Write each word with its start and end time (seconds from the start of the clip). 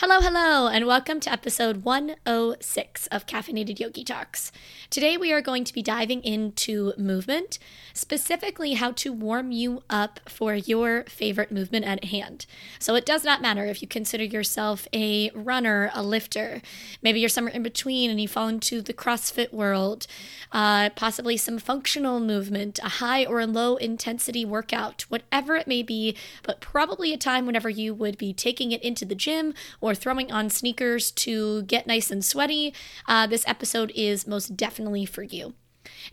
Hello, 0.00 0.20
hello, 0.20 0.68
and 0.68 0.86
welcome 0.86 1.18
to 1.18 1.32
episode 1.32 1.78
106 1.78 3.08
of 3.08 3.26
Caffeinated 3.26 3.80
Yogi 3.80 4.04
Talks. 4.04 4.52
Today 4.90 5.16
we 5.16 5.32
are 5.32 5.40
going 5.40 5.64
to 5.64 5.74
be 5.74 5.82
diving 5.82 6.22
into 6.22 6.92
movement, 6.96 7.58
specifically 7.94 8.74
how 8.74 8.92
to 8.92 9.12
warm 9.12 9.50
you 9.50 9.82
up 9.90 10.20
for 10.28 10.54
your 10.54 11.02
favorite 11.08 11.50
movement 11.50 11.84
at 11.84 12.04
hand. 12.04 12.46
So 12.78 12.94
it 12.94 13.04
does 13.04 13.24
not 13.24 13.42
matter 13.42 13.66
if 13.66 13.82
you 13.82 13.88
consider 13.88 14.22
yourself 14.22 14.86
a 14.94 15.32
runner, 15.34 15.90
a 15.92 16.04
lifter, 16.04 16.62
maybe 17.02 17.18
you're 17.18 17.28
somewhere 17.28 17.52
in 17.52 17.64
between 17.64 18.08
and 18.08 18.20
you 18.20 18.28
fall 18.28 18.46
into 18.46 18.80
the 18.80 18.94
CrossFit 18.94 19.52
world, 19.52 20.06
uh, 20.52 20.90
possibly 20.90 21.36
some 21.36 21.58
functional 21.58 22.20
movement, 22.20 22.78
a 22.84 22.88
high 22.88 23.24
or 23.24 23.40
a 23.40 23.48
low 23.48 23.74
intensity 23.74 24.44
workout, 24.44 25.06
whatever 25.08 25.56
it 25.56 25.66
may 25.66 25.82
be, 25.82 26.16
but 26.44 26.60
probably 26.60 27.12
a 27.12 27.16
time 27.16 27.46
whenever 27.46 27.68
you 27.68 27.92
would 27.92 28.16
be 28.16 28.32
taking 28.32 28.70
it 28.70 28.80
into 28.84 29.04
the 29.04 29.16
gym 29.16 29.52
or 29.80 29.87
throwing 29.94 30.32
on 30.32 30.50
sneakers 30.50 31.10
to 31.12 31.62
get 31.62 31.86
nice 31.86 32.10
and 32.10 32.24
sweaty, 32.24 32.74
uh, 33.06 33.26
this 33.26 33.46
episode 33.46 33.92
is 33.94 34.26
most 34.26 34.56
definitely 34.56 35.04
for 35.04 35.22
you. 35.22 35.54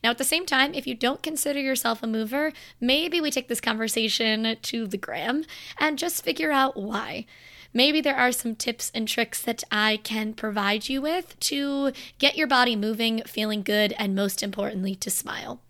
Now, 0.03 0.11
at 0.11 0.17
the 0.17 0.23
same 0.23 0.45
time, 0.45 0.73
if 0.73 0.87
you 0.87 0.95
don't 0.95 1.23
consider 1.23 1.59
yourself 1.59 2.03
a 2.03 2.07
mover, 2.07 2.51
maybe 2.79 3.19
we 3.19 3.31
take 3.31 3.47
this 3.47 3.61
conversation 3.61 4.57
to 4.61 4.87
the 4.87 4.97
gram 4.97 5.45
and 5.77 5.97
just 5.97 6.23
figure 6.23 6.51
out 6.51 6.77
why. 6.77 7.25
Maybe 7.73 7.99
there 7.99 8.15
are 8.15 8.31
some 8.31 8.55
tips 8.55 8.89
and 8.95 9.07
tricks 9.07 9.41
that 9.41 9.63
I 9.69 9.97
can 9.97 10.33
provide 10.33 10.87
you 10.87 11.01
with 11.01 11.37
to 11.41 11.91
get 12.19 12.37
your 12.37 12.47
body 12.47 12.75
moving, 12.75 13.21
feeling 13.23 13.63
good, 13.63 13.93
and 13.99 14.15
most 14.15 14.41
importantly, 14.41 14.95
to 14.95 15.09
smile. 15.09 15.61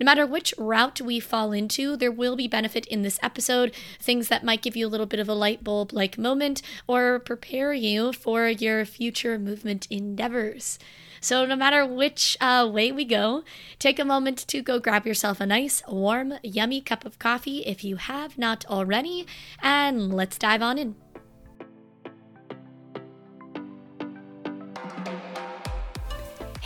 No 0.00 0.06
matter 0.06 0.26
which 0.26 0.54
route 0.56 1.02
we 1.02 1.20
fall 1.20 1.52
into, 1.52 1.94
there 1.94 2.10
will 2.10 2.34
be 2.34 2.48
benefit 2.48 2.86
in 2.86 3.02
this 3.02 3.18
episode, 3.22 3.74
things 4.00 4.28
that 4.28 4.42
might 4.42 4.62
give 4.62 4.74
you 4.74 4.86
a 4.86 4.88
little 4.88 5.04
bit 5.04 5.20
of 5.20 5.28
a 5.28 5.34
light 5.34 5.62
bulb 5.62 5.92
like 5.92 6.16
moment 6.16 6.62
or 6.86 7.18
prepare 7.18 7.74
you 7.74 8.14
for 8.14 8.48
your 8.48 8.86
future 8.86 9.38
movement 9.38 9.86
endeavors. 9.90 10.78
So, 11.20 11.44
no 11.44 11.54
matter 11.54 11.84
which 11.84 12.38
uh, 12.40 12.66
way 12.72 12.90
we 12.92 13.04
go, 13.04 13.44
take 13.78 13.98
a 13.98 14.04
moment 14.06 14.38
to 14.48 14.62
go 14.62 14.78
grab 14.78 15.06
yourself 15.06 15.38
a 15.38 15.44
nice, 15.44 15.82
warm, 15.86 16.32
yummy 16.42 16.80
cup 16.80 17.04
of 17.04 17.18
coffee 17.18 17.58
if 17.66 17.84
you 17.84 17.96
have 17.96 18.38
not 18.38 18.64
already, 18.70 19.26
and 19.62 20.14
let's 20.14 20.38
dive 20.38 20.62
on 20.62 20.78
in. 20.78 20.96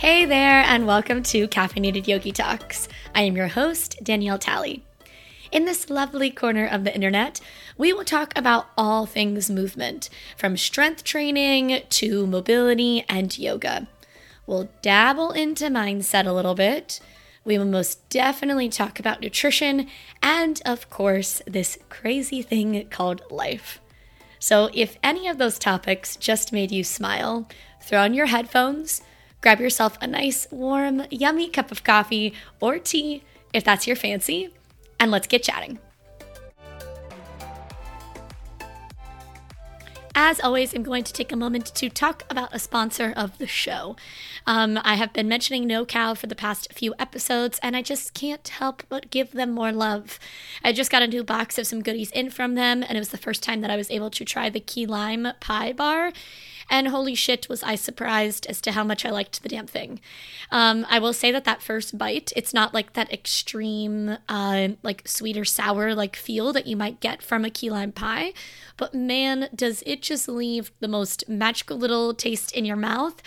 Hey 0.05 0.25
there, 0.25 0.61
and 0.61 0.85
welcome 0.85 1.23
to 1.23 1.47
Caffeinated 1.47 2.07
Yogi 2.07 2.31
Talks. 2.31 2.87
I 3.15 3.23
am 3.23 3.35
your 3.35 3.47
host, 3.47 3.97
Danielle 4.03 4.37
Talley. 4.37 4.83
In 5.51 5.65
this 5.65 5.89
lovely 5.89 6.29
corner 6.29 6.67
of 6.67 6.83
the 6.83 6.93
internet, 6.93 7.41
we 7.75 7.91
will 7.91 8.05
talk 8.05 8.31
about 8.37 8.67
all 8.77 9.07
things 9.07 9.49
movement, 9.49 10.11
from 10.37 10.57
strength 10.57 11.03
training 11.03 11.81
to 11.89 12.27
mobility 12.27 13.03
and 13.09 13.35
yoga. 13.35 13.87
We'll 14.45 14.69
dabble 14.83 15.31
into 15.31 15.69
mindset 15.69 16.27
a 16.27 16.33
little 16.33 16.53
bit. 16.53 16.99
We 17.43 17.57
will 17.57 17.65
most 17.65 18.07
definitely 18.09 18.69
talk 18.69 18.99
about 18.99 19.21
nutrition 19.21 19.87
and, 20.21 20.61
of 20.67 20.87
course, 20.91 21.41
this 21.47 21.79
crazy 21.89 22.43
thing 22.43 22.87
called 22.91 23.23
life. 23.31 23.81
So, 24.37 24.69
if 24.71 24.99
any 25.01 25.27
of 25.27 25.39
those 25.39 25.57
topics 25.57 26.15
just 26.15 26.53
made 26.53 26.71
you 26.71 26.83
smile, 26.83 27.49
throw 27.81 28.03
on 28.03 28.13
your 28.13 28.27
headphones 28.27 29.01
Grab 29.45 29.61
yourself 29.61 29.95
a 30.01 30.07
nice, 30.07 30.47
warm, 30.49 31.03
yummy 31.11 31.47
cup 31.49 31.71
of 31.71 31.83
coffee 31.83 32.33
or 32.59 32.79
tea 32.79 33.21
if 33.53 33.63
that's 33.63 33.85
your 33.85 33.95
fancy, 33.95 34.49
and 34.99 35.11
let's 35.11 35.27
get 35.27 35.43
chatting. 35.43 35.77
As 40.15 40.39
always, 40.39 40.73
I'm 40.73 40.81
going 40.81 41.03
to 41.03 41.13
take 41.13 41.31
a 41.31 41.35
moment 41.35 41.67
to 41.75 41.89
talk 41.89 42.23
about 42.27 42.55
a 42.55 42.57
sponsor 42.57 43.13
of 43.15 43.37
the 43.37 43.45
show. 43.45 43.95
Um, 44.47 44.79
I 44.83 44.95
have 44.95 45.13
been 45.13 45.27
mentioning 45.27 45.67
No 45.67 45.85
Cow 45.85 46.15
for 46.15 46.25
the 46.25 46.33
past 46.33 46.73
few 46.73 46.95
episodes, 46.97 47.59
and 47.61 47.75
I 47.75 47.83
just 47.83 48.15
can't 48.15 48.47
help 48.47 48.81
but 48.89 49.11
give 49.11 49.33
them 49.33 49.51
more 49.51 49.71
love. 49.71 50.17
I 50.63 50.73
just 50.73 50.89
got 50.89 51.03
a 51.03 51.07
new 51.07 51.23
box 51.23 51.59
of 51.59 51.67
some 51.67 51.83
goodies 51.83 52.09
in 52.11 52.31
from 52.31 52.55
them, 52.55 52.81
and 52.81 52.97
it 52.97 52.99
was 52.99 53.09
the 53.09 53.17
first 53.17 53.43
time 53.43 53.61
that 53.61 53.69
I 53.69 53.75
was 53.75 53.91
able 53.91 54.09
to 54.09 54.25
try 54.25 54.49
the 54.49 54.59
key 54.59 54.87
lime 54.87 55.27
pie 55.39 55.71
bar. 55.71 56.13
And 56.69 56.87
holy 56.87 57.15
shit, 57.15 57.47
was 57.47 57.63
I 57.63 57.75
surprised 57.75 58.45
as 58.47 58.59
to 58.61 58.71
how 58.71 58.83
much 58.83 59.05
I 59.05 59.11
liked 59.11 59.43
the 59.43 59.49
damn 59.49 59.67
thing. 59.67 59.99
Um, 60.51 60.85
I 60.89 60.99
will 60.99 61.13
say 61.13 61.31
that 61.31 61.45
that 61.45 61.61
first 61.61 61.97
bite, 61.97 62.33
it's 62.35 62.53
not 62.53 62.73
like 62.73 62.93
that 62.93 63.11
extreme, 63.11 64.17
uh, 64.27 64.69
like 64.83 65.07
sweet 65.07 65.37
or 65.37 65.45
sour 65.45 65.93
like 65.93 66.15
feel 66.15 66.53
that 66.53 66.67
you 66.67 66.75
might 66.75 66.99
get 66.99 67.21
from 67.21 67.45
a 67.45 67.49
key 67.49 67.69
lime 67.69 67.91
pie, 67.91 68.33
but 68.77 68.93
man, 68.93 69.47
does 69.55 69.83
it 69.85 70.01
just 70.01 70.27
leave 70.27 70.71
the 70.79 70.87
most 70.87 71.27
magical 71.29 71.77
little 71.77 72.13
taste 72.13 72.51
in 72.53 72.65
your 72.65 72.75
mouth. 72.75 73.21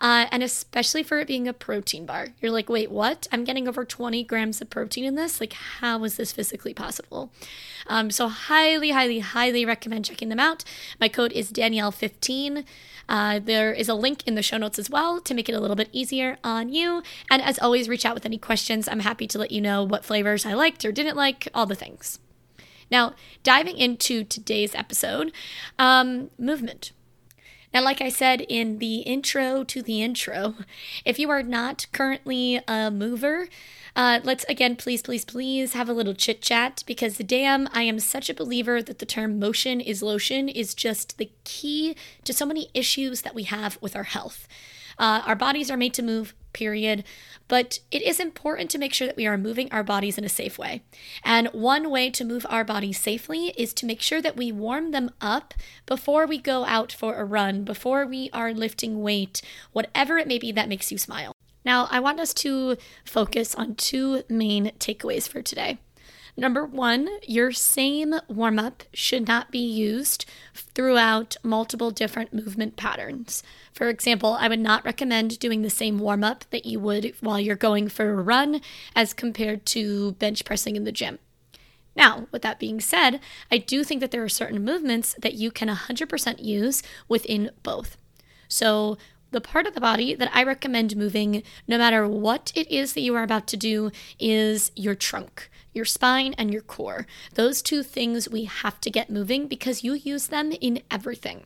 Uh, 0.00 0.26
and 0.30 0.42
especially 0.42 1.02
for 1.02 1.18
it 1.20 1.28
being 1.28 1.48
a 1.48 1.52
protein 1.52 2.06
bar. 2.06 2.28
You're 2.40 2.50
like, 2.52 2.68
wait, 2.68 2.90
what? 2.90 3.26
I'm 3.32 3.44
getting 3.44 3.68
over 3.68 3.84
20 3.84 4.24
grams 4.24 4.60
of 4.60 4.70
protein 4.70 5.04
in 5.04 5.14
this? 5.14 5.40
Like, 5.40 5.52
how 5.52 6.02
is 6.04 6.16
this 6.16 6.32
physically 6.32 6.74
possible? 6.74 7.32
Um, 7.86 8.10
so, 8.10 8.28
highly, 8.28 8.90
highly, 8.90 9.18
highly 9.18 9.64
recommend 9.64 10.06
checking 10.06 10.28
them 10.28 10.40
out. 10.40 10.64
My 11.00 11.08
code 11.08 11.32
is 11.32 11.52
Danielle15. 11.52 12.64
Uh, 13.08 13.38
there 13.38 13.72
is 13.72 13.88
a 13.88 13.94
link 13.94 14.26
in 14.26 14.34
the 14.34 14.42
show 14.42 14.56
notes 14.56 14.78
as 14.78 14.90
well 14.90 15.20
to 15.20 15.34
make 15.34 15.48
it 15.48 15.54
a 15.54 15.60
little 15.60 15.76
bit 15.76 15.88
easier 15.92 16.38
on 16.42 16.68
you. 16.68 17.02
And 17.30 17.42
as 17.42 17.58
always, 17.58 17.88
reach 17.88 18.06
out 18.06 18.14
with 18.14 18.26
any 18.26 18.38
questions. 18.38 18.88
I'm 18.88 19.00
happy 19.00 19.26
to 19.26 19.38
let 19.38 19.50
you 19.50 19.60
know 19.60 19.82
what 19.82 20.04
flavors 20.04 20.46
I 20.46 20.54
liked 20.54 20.84
or 20.84 20.92
didn't 20.92 21.16
like, 21.16 21.48
all 21.54 21.66
the 21.66 21.74
things. 21.74 22.18
Now, 22.90 23.14
diving 23.42 23.76
into 23.76 24.24
today's 24.24 24.74
episode, 24.74 25.32
um, 25.78 26.30
movement. 26.38 26.92
Now, 27.74 27.82
like 27.82 28.00
I 28.00 28.08
said 28.08 28.42
in 28.42 28.78
the 28.78 28.98
intro 28.98 29.64
to 29.64 29.82
the 29.82 30.00
intro, 30.00 30.54
if 31.04 31.18
you 31.18 31.28
are 31.30 31.42
not 31.42 31.88
currently 31.90 32.60
a 32.68 32.88
mover, 32.88 33.48
uh, 33.96 34.20
let's 34.22 34.44
again, 34.44 34.76
please, 34.76 35.02
please, 35.02 35.24
please 35.24 35.72
have 35.72 35.88
a 35.88 35.92
little 35.92 36.14
chit 36.14 36.40
chat 36.40 36.84
because 36.86 37.18
damn, 37.18 37.68
I 37.72 37.82
am 37.82 37.98
such 37.98 38.30
a 38.30 38.34
believer 38.34 38.80
that 38.80 39.00
the 39.00 39.06
term 39.06 39.40
motion 39.40 39.80
is 39.80 40.04
lotion 40.04 40.48
is 40.48 40.72
just 40.72 41.18
the 41.18 41.32
key 41.42 41.96
to 42.22 42.32
so 42.32 42.46
many 42.46 42.70
issues 42.74 43.22
that 43.22 43.34
we 43.34 43.42
have 43.42 43.76
with 43.80 43.96
our 43.96 44.04
health. 44.04 44.46
Uh, 44.96 45.22
our 45.26 45.34
bodies 45.34 45.68
are 45.68 45.76
made 45.76 45.94
to 45.94 46.02
move, 46.02 46.32
period. 46.54 47.04
But 47.48 47.80
it 47.90 48.00
is 48.00 48.18
important 48.18 48.70
to 48.70 48.78
make 48.78 48.94
sure 48.94 49.06
that 49.06 49.16
we 49.16 49.26
are 49.26 49.36
moving 49.36 49.70
our 49.70 49.84
bodies 49.84 50.16
in 50.16 50.24
a 50.24 50.30
safe 50.30 50.58
way. 50.58 50.82
And 51.22 51.48
one 51.48 51.90
way 51.90 52.08
to 52.10 52.24
move 52.24 52.46
our 52.48 52.64
bodies 52.64 52.98
safely 52.98 53.48
is 53.58 53.74
to 53.74 53.86
make 53.86 54.00
sure 54.00 54.22
that 54.22 54.36
we 54.36 54.50
warm 54.50 54.92
them 54.92 55.10
up 55.20 55.52
before 55.84 56.26
we 56.26 56.38
go 56.38 56.64
out 56.64 56.92
for 56.92 57.16
a 57.16 57.24
run, 57.24 57.64
before 57.64 58.06
we 58.06 58.30
are 58.32 58.54
lifting 58.54 59.02
weight, 59.02 59.42
whatever 59.72 60.16
it 60.16 60.28
may 60.28 60.38
be 60.38 60.52
that 60.52 60.68
makes 60.70 60.90
you 60.90 60.96
smile. 60.96 61.34
Now, 61.64 61.88
I 61.90 62.00
want 62.00 62.20
us 62.20 62.34
to 62.34 62.76
focus 63.04 63.54
on 63.54 63.74
two 63.74 64.22
main 64.28 64.72
takeaways 64.78 65.28
for 65.28 65.42
today. 65.42 65.78
Number 66.36 66.64
one, 66.64 67.08
your 67.22 67.52
same 67.52 68.14
warm 68.28 68.58
up 68.58 68.82
should 68.92 69.28
not 69.28 69.52
be 69.52 69.64
used 69.64 70.26
throughout 70.52 71.36
multiple 71.44 71.92
different 71.92 72.34
movement 72.34 72.76
patterns. 72.76 73.44
For 73.72 73.88
example, 73.88 74.36
I 74.40 74.48
would 74.48 74.58
not 74.58 74.84
recommend 74.84 75.38
doing 75.38 75.62
the 75.62 75.70
same 75.70 76.00
warm 76.00 76.24
up 76.24 76.44
that 76.50 76.66
you 76.66 76.80
would 76.80 77.14
while 77.20 77.38
you're 77.38 77.54
going 77.54 77.88
for 77.88 78.10
a 78.10 78.22
run 78.22 78.60
as 78.96 79.14
compared 79.14 79.64
to 79.66 80.12
bench 80.12 80.44
pressing 80.44 80.74
in 80.74 80.82
the 80.82 80.92
gym. 80.92 81.20
Now, 81.96 82.26
with 82.32 82.42
that 82.42 82.58
being 82.58 82.80
said, 82.80 83.20
I 83.52 83.58
do 83.58 83.84
think 83.84 84.00
that 84.00 84.10
there 84.10 84.24
are 84.24 84.28
certain 84.28 84.64
movements 84.64 85.14
that 85.20 85.34
you 85.34 85.52
can 85.52 85.68
100% 85.68 86.44
use 86.44 86.82
within 87.08 87.50
both. 87.62 87.96
So, 88.48 88.98
the 89.34 89.40
part 89.40 89.66
of 89.66 89.74
the 89.74 89.80
body 89.80 90.14
that 90.14 90.30
I 90.32 90.44
recommend 90.44 90.96
moving, 90.96 91.42
no 91.66 91.76
matter 91.76 92.08
what 92.08 92.52
it 92.54 92.70
is 92.70 92.92
that 92.92 93.00
you 93.00 93.14
are 93.16 93.24
about 93.24 93.46
to 93.48 93.56
do, 93.56 93.90
is 94.18 94.70
your 94.76 94.94
trunk, 94.94 95.50
your 95.72 95.84
spine, 95.84 96.34
and 96.38 96.52
your 96.52 96.62
core. 96.62 97.06
Those 97.34 97.60
two 97.60 97.82
things 97.82 98.28
we 98.28 98.44
have 98.44 98.80
to 98.80 98.90
get 98.90 99.10
moving 99.10 99.48
because 99.48 99.82
you 99.82 99.94
use 99.94 100.28
them 100.28 100.52
in 100.52 100.82
everything. 100.88 101.44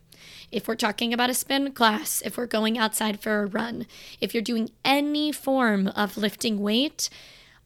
If 0.53 0.69
we're 0.69 0.75
talking 0.75 1.15
about 1.15 1.30
a 1.30 1.34
spin 1.34 1.72
class, 1.72 2.22
if 2.24 2.36
we're 2.36 2.47
going 2.47 2.77
outside 2.77 3.21
for 3.21 3.42
a 3.42 3.47
run, 3.47 3.86
if 4.21 4.34
you're 4.34 4.42
doing 4.42 4.71
any 4.84 5.33
form 5.33 5.89
of 5.89 6.18
lifting 6.18 6.60
weight, 6.60 7.09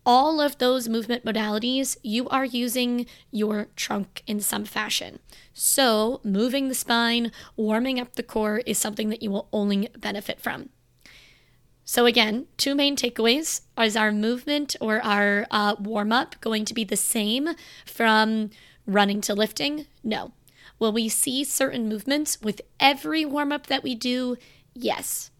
all 0.05 0.41
of 0.41 0.59
those 0.59 0.89
movement 0.89 1.25
modalities, 1.25 1.97
you 2.03 2.29
are 2.29 2.45
using 2.45 3.07
your 3.31 3.69
trunk 3.77 4.23
in 4.27 4.41
some 4.41 4.65
fashion. 4.65 5.19
So, 5.55 6.21
moving 6.25 6.69
the 6.69 6.75
spine, 6.75 7.31
warming 7.57 8.01
up 8.01 8.17
the 8.17 8.23
core 8.23 8.59
is 8.67 8.79
something 8.79 9.09
that 9.11 9.23
you 9.23 9.31
will 9.31 9.49
only 9.53 9.89
benefit 9.99 10.41
from. 10.41 10.71
So, 11.85 12.07
again, 12.07 12.47
two 12.57 12.75
main 12.75 12.97
takeaways 12.97 13.63
is 13.79 13.97
our 13.97 14.13
movement 14.13 14.77
or 14.81 15.03
our 15.03 15.47
uh, 15.51 15.77
warm 15.79 16.13
up 16.13 16.41
going 16.41 16.65
to 16.65 16.75
be 16.75 16.85
the 16.85 16.97
same 16.97 17.51
from 17.85 18.51
running 18.87 19.21
to 19.23 19.35
lifting? 19.35 19.87
No. 20.03 20.33
Will 20.79 20.93
we 20.93 21.09
see 21.09 21.45
certain 21.45 21.89
movements 21.89 22.41
with 22.41 22.61
every 22.81 23.25
warm 23.25 23.53
up 23.53 23.67
that 23.67 23.83
we 23.83 23.95
do? 23.95 24.37
Yes. 24.75 25.32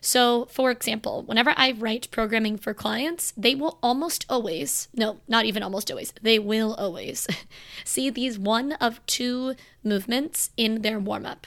So, 0.00 0.46
for 0.50 0.70
example, 0.70 1.22
whenever 1.22 1.54
I 1.56 1.72
write 1.72 2.10
programming 2.10 2.58
for 2.58 2.74
clients, 2.74 3.32
they 3.36 3.54
will 3.54 3.78
almost 3.82 4.26
always, 4.28 4.88
no, 4.94 5.20
not 5.28 5.46
even 5.46 5.62
almost 5.62 5.90
always, 5.90 6.12
they 6.20 6.38
will 6.38 6.74
always 6.74 7.26
see 7.84 8.10
these 8.10 8.38
one 8.38 8.72
of 8.72 9.04
two 9.06 9.54
movements 9.82 10.50
in 10.56 10.82
their 10.82 10.98
warm 10.98 11.24
up 11.24 11.46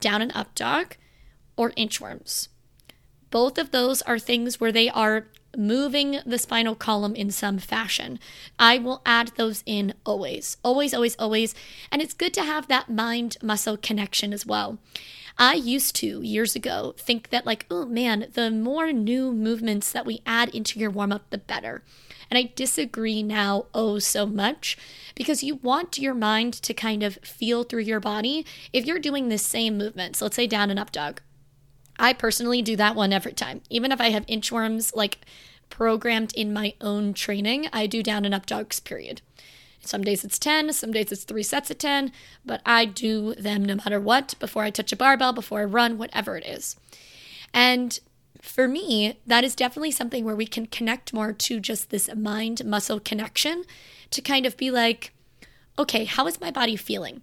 down 0.00 0.22
and 0.22 0.32
up 0.34 0.54
dog, 0.54 0.96
or 1.56 1.70
inchworms. 1.72 2.48
Both 3.30 3.58
of 3.58 3.72
those 3.72 4.00
are 4.02 4.18
things 4.18 4.60
where 4.60 4.72
they 4.72 4.88
are 4.88 5.26
moving 5.56 6.20
the 6.24 6.38
spinal 6.38 6.74
column 6.74 7.14
in 7.14 7.30
some 7.30 7.58
fashion. 7.58 8.18
I 8.58 8.78
will 8.78 9.02
add 9.04 9.32
those 9.36 9.62
in 9.66 9.94
always, 10.04 10.56
always, 10.62 10.94
always, 10.94 11.16
always. 11.16 11.54
And 11.90 12.00
it's 12.00 12.14
good 12.14 12.32
to 12.34 12.42
have 12.42 12.68
that 12.68 12.88
mind 12.88 13.36
muscle 13.42 13.76
connection 13.76 14.32
as 14.32 14.46
well. 14.46 14.78
I 15.38 15.54
used 15.54 15.94
to 15.96 16.20
years 16.20 16.56
ago 16.56 16.94
think 16.98 17.30
that, 17.30 17.46
like, 17.46 17.64
oh 17.70 17.86
man, 17.86 18.26
the 18.32 18.50
more 18.50 18.92
new 18.92 19.32
movements 19.32 19.92
that 19.92 20.04
we 20.04 20.20
add 20.26 20.48
into 20.54 20.80
your 20.80 20.90
warm 20.90 21.12
up, 21.12 21.30
the 21.30 21.38
better. 21.38 21.84
And 22.30 22.36
I 22.36 22.52
disagree 22.56 23.22
now 23.22 23.66
oh 23.72 24.00
so 24.00 24.26
much 24.26 24.76
because 25.14 25.44
you 25.44 25.56
want 25.56 25.98
your 25.98 26.14
mind 26.14 26.54
to 26.54 26.74
kind 26.74 27.02
of 27.02 27.18
feel 27.22 27.62
through 27.62 27.82
your 27.82 28.00
body. 28.00 28.44
If 28.72 28.84
you're 28.84 28.98
doing 28.98 29.28
the 29.28 29.38
same 29.38 29.78
movements, 29.78 30.20
let's 30.20 30.36
say 30.36 30.46
down 30.46 30.70
and 30.70 30.78
up 30.78 30.90
dog, 30.92 31.22
I 31.98 32.12
personally 32.12 32.60
do 32.60 32.76
that 32.76 32.96
one 32.96 33.12
every 33.12 33.32
time. 33.32 33.62
Even 33.70 33.92
if 33.92 34.00
I 34.00 34.10
have 34.10 34.26
inchworms 34.26 34.94
like 34.94 35.20
programmed 35.70 36.32
in 36.34 36.52
my 36.52 36.74
own 36.80 37.14
training, 37.14 37.68
I 37.72 37.86
do 37.86 38.02
down 38.02 38.24
and 38.24 38.34
up 38.34 38.46
dogs, 38.46 38.80
period. 38.80 39.22
Some 39.80 40.02
days 40.02 40.24
it's 40.24 40.38
10, 40.38 40.72
some 40.72 40.92
days 40.92 41.12
it's 41.12 41.24
three 41.24 41.42
sets 41.42 41.70
of 41.70 41.78
10, 41.78 42.12
but 42.44 42.60
I 42.66 42.84
do 42.84 43.34
them 43.34 43.64
no 43.64 43.76
matter 43.76 44.00
what 44.00 44.34
before 44.38 44.62
I 44.62 44.70
touch 44.70 44.92
a 44.92 44.96
barbell, 44.96 45.32
before 45.32 45.60
I 45.60 45.64
run, 45.64 45.98
whatever 45.98 46.36
it 46.36 46.46
is. 46.46 46.76
And 47.54 47.98
for 48.42 48.68
me, 48.68 49.18
that 49.26 49.44
is 49.44 49.54
definitely 49.54 49.90
something 49.90 50.24
where 50.24 50.36
we 50.36 50.46
can 50.46 50.66
connect 50.66 51.12
more 51.12 51.32
to 51.32 51.60
just 51.60 51.90
this 51.90 52.14
mind 52.14 52.64
muscle 52.64 53.00
connection 53.00 53.64
to 54.10 54.20
kind 54.20 54.46
of 54.46 54.56
be 54.56 54.70
like, 54.70 55.12
okay, 55.78 56.04
how 56.04 56.26
is 56.26 56.40
my 56.40 56.50
body 56.50 56.76
feeling? 56.76 57.22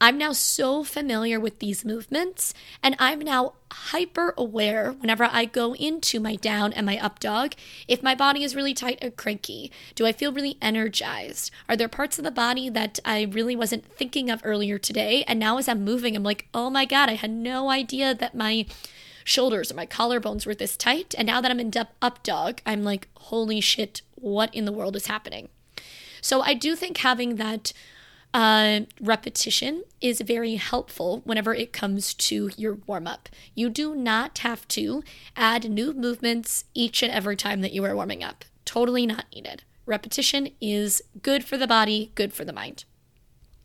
I'm 0.00 0.18
now 0.18 0.32
so 0.32 0.82
familiar 0.84 1.38
with 1.38 1.58
these 1.58 1.84
movements, 1.84 2.54
and 2.82 2.96
I'm 2.98 3.20
now 3.20 3.54
hyper 3.70 4.34
aware 4.36 4.92
whenever 4.92 5.24
I 5.24 5.44
go 5.44 5.74
into 5.74 6.20
my 6.20 6.34
down 6.34 6.72
and 6.72 6.84
my 6.84 6.98
up 6.98 7.20
dog 7.20 7.54
if 7.88 8.02
my 8.02 8.14
body 8.14 8.42
is 8.44 8.56
really 8.56 8.74
tight 8.74 9.02
or 9.02 9.10
cranky. 9.10 9.70
Do 9.94 10.04
I 10.06 10.12
feel 10.12 10.32
really 10.32 10.58
energized? 10.60 11.50
Are 11.68 11.76
there 11.76 11.88
parts 11.88 12.18
of 12.18 12.24
the 12.24 12.30
body 12.30 12.68
that 12.68 12.98
I 13.04 13.22
really 13.22 13.56
wasn't 13.56 13.86
thinking 13.86 14.30
of 14.30 14.42
earlier 14.44 14.78
today? 14.78 15.24
And 15.26 15.38
now 15.38 15.58
as 15.58 15.68
I'm 15.68 15.84
moving, 15.84 16.16
I'm 16.16 16.22
like, 16.22 16.48
oh 16.52 16.68
my 16.68 16.84
God, 16.84 17.08
I 17.08 17.14
had 17.14 17.30
no 17.30 17.70
idea 17.70 18.14
that 18.14 18.34
my 18.34 18.66
shoulders 19.24 19.70
or 19.70 19.76
my 19.76 19.86
collarbones 19.86 20.46
were 20.46 20.54
this 20.54 20.76
tight. 20.76 21.14
And 21.16 21.26
now 21.26 21.40
that 21.40 21.50
I'm 21.50 21.60
in 21.60 21.72
up 22.00 22.22
dog, 22.22 22.60
I'm 22.66 22.82
like, 22.82 23.08
holy 23.14 23.60
shit, 23.60 24.02
what 24.14 24.54
in 24.54 24.64
the 24.64 24.72
world 24.72 24.96
is 24.96 25.06
happening? 25.06 25.48
So 26.20 26.40
I 26.40 26.54
do 26.54 26.76
think 26.76 26.98
having 26.98 27.36
that 27.36 27.72
uh, 28.34 28.80
repetition 29.00 29.84
is 30.00 30.20
very 30.20 30.54
helpful 30.54 31.20
whenever 31.24 31.54
it 31.54 31.72
comes 31.72 32.14
to 32.14 32.50
your 32.56 32.78
warm 32.86 33.06
up. 33.06 33.28
You 33.54 33.68
do 33.68 33.94
not 33.94 34.38
have 34.38 34.66
to 34.68 35.02
add 35.36 35.70
new 35.70 35.92
movements 35.92 36.64
each 36.74 37.02
and 37.02 37.12
every 37.12 37.36
time 37.36 37.60
that 37.60 37.72
you 37.72 37.84
are 37.84 37.94
warming 37.94 38.24
up. 38.24 38.44
Totally 38.64 39.06
not 39.06 39.26
needed. 39.34 39.64
Repetition 39.84 40.48
is 40.60 41.02
good 41.20 41.44
for 41.44 41.56
the 41.56 41.66
body, 41.66 42.12
good 42.14 42.32
for 42.32 42.44
the 42.44 42.52
mind. 42.52 42.84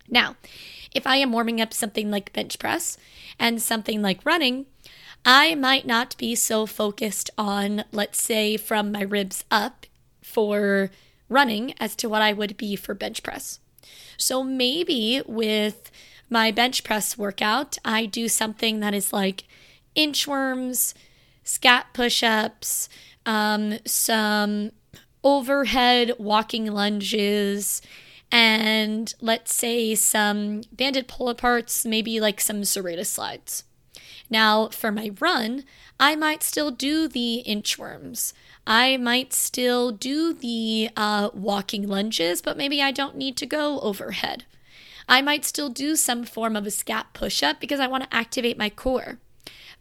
Now, 0.10 0.36
if 0.94 1.06
I 1.06 1.18
am 1.18 1.32
warming 1.32 1.62
up 1.62 1.74
something 1.74 2.10
like 2.10 2.34
bench 2.34 2.60
press 2.60 2.98
and 3.40 3.62
something 3.62 4.02
like 4.02 4.26
running, 4.26 4.66
I 5.26 5.56
might 5.56 5.86
not 5.86 6.18
be 6.18 6.36
so 6.36 6.66
focused 6.66 7.30
on, 7.38 7.84
let's 7.92 8.22
say, 8.22 8.58
from 8.58 8.92
my 8.92 9.02
ribs 9.02 9.44
up 9.52 9.86
for 10.22 10.90
running 11.30 11.74
as 11.80 11.96
to 11.98 12.10
what 12.10 12.22
I 12.22 12.34
would 12.34 12.58
be 12.58 12.76
for 12.76 12.94
bench 12.94 13.24
press. 13.24 13.60
So 14.18 14.44
maybe 14.44 15.22
with 15.28 15.92
my 16.30 16.52
bench 16.52 16.84
press 16.84 17.18
workout, 17.18 17.78
I 17.86 18.06
do 18.06 18.28
something 18.28 18.80
that 18.80 18.94
is 18.94 19.14
like 19.14 19.46
inchworms, 19.96 20.94
scap 21.46 21.86
push 21.94 22.24
ups, 22.24 22.90
um, 23.26 23.80
some 23.86 24.72
overhead 25.24 26.14
walking 26.18 26.72
lunges, 26.72 27.82
and 28.32 29.14
let's 29.22 29.54
say 29.54 29.96
some 29.96 30.62
banded 30.72 31.08
pull 31.08 31.34
aparts, 31.34 31.86
maybe 31.86 32.20
like 32.20 32.42
some 32.42 32.62
serratus 32.62 33.08
slides. 33.08 33.64
Now, 34.30 34.68
for 34.70 34.92
my 34.92 35.12
run, 35.20 35.64
I 36.00 36.16
might 36.16 36.44
still 36.44 36.72
do 36.72 37.08
the 37.08 37.44
inchworms. 37.48 38.34
I 38.66 38.98
might 38.98 39.34
still 39.34 39.92
do 39.92 40.34
the 40.34 40.90
uh, 40.98 41.30
walking 41.34 41.88
lunges, 41.88 42.42
but 42.42 42.58
maybe 42.58 42.82
I 42.82 42.92
don't 42.92 43.16
need 43.16 43.38
to 43.38 43.46
go 43.46 43.80
overhead. 43.80 44.44
I 45.08 45.22
might 45.22 45.46
still 45.46 45.70
do 45.70 45.96
some 45.96 46.26
form 46.26 46.58
of 46.58 46.68
a 46.68 46.70
scap 46.70 47.06
push 47.14 47.42
up 47.42 47.62
because 47.62 47.80
I 47.80 47.88
want 47.88 48.04
to 48.04 48.16
activate 48.16 48.58
my 48.58 48.70
core. 48.70 49.20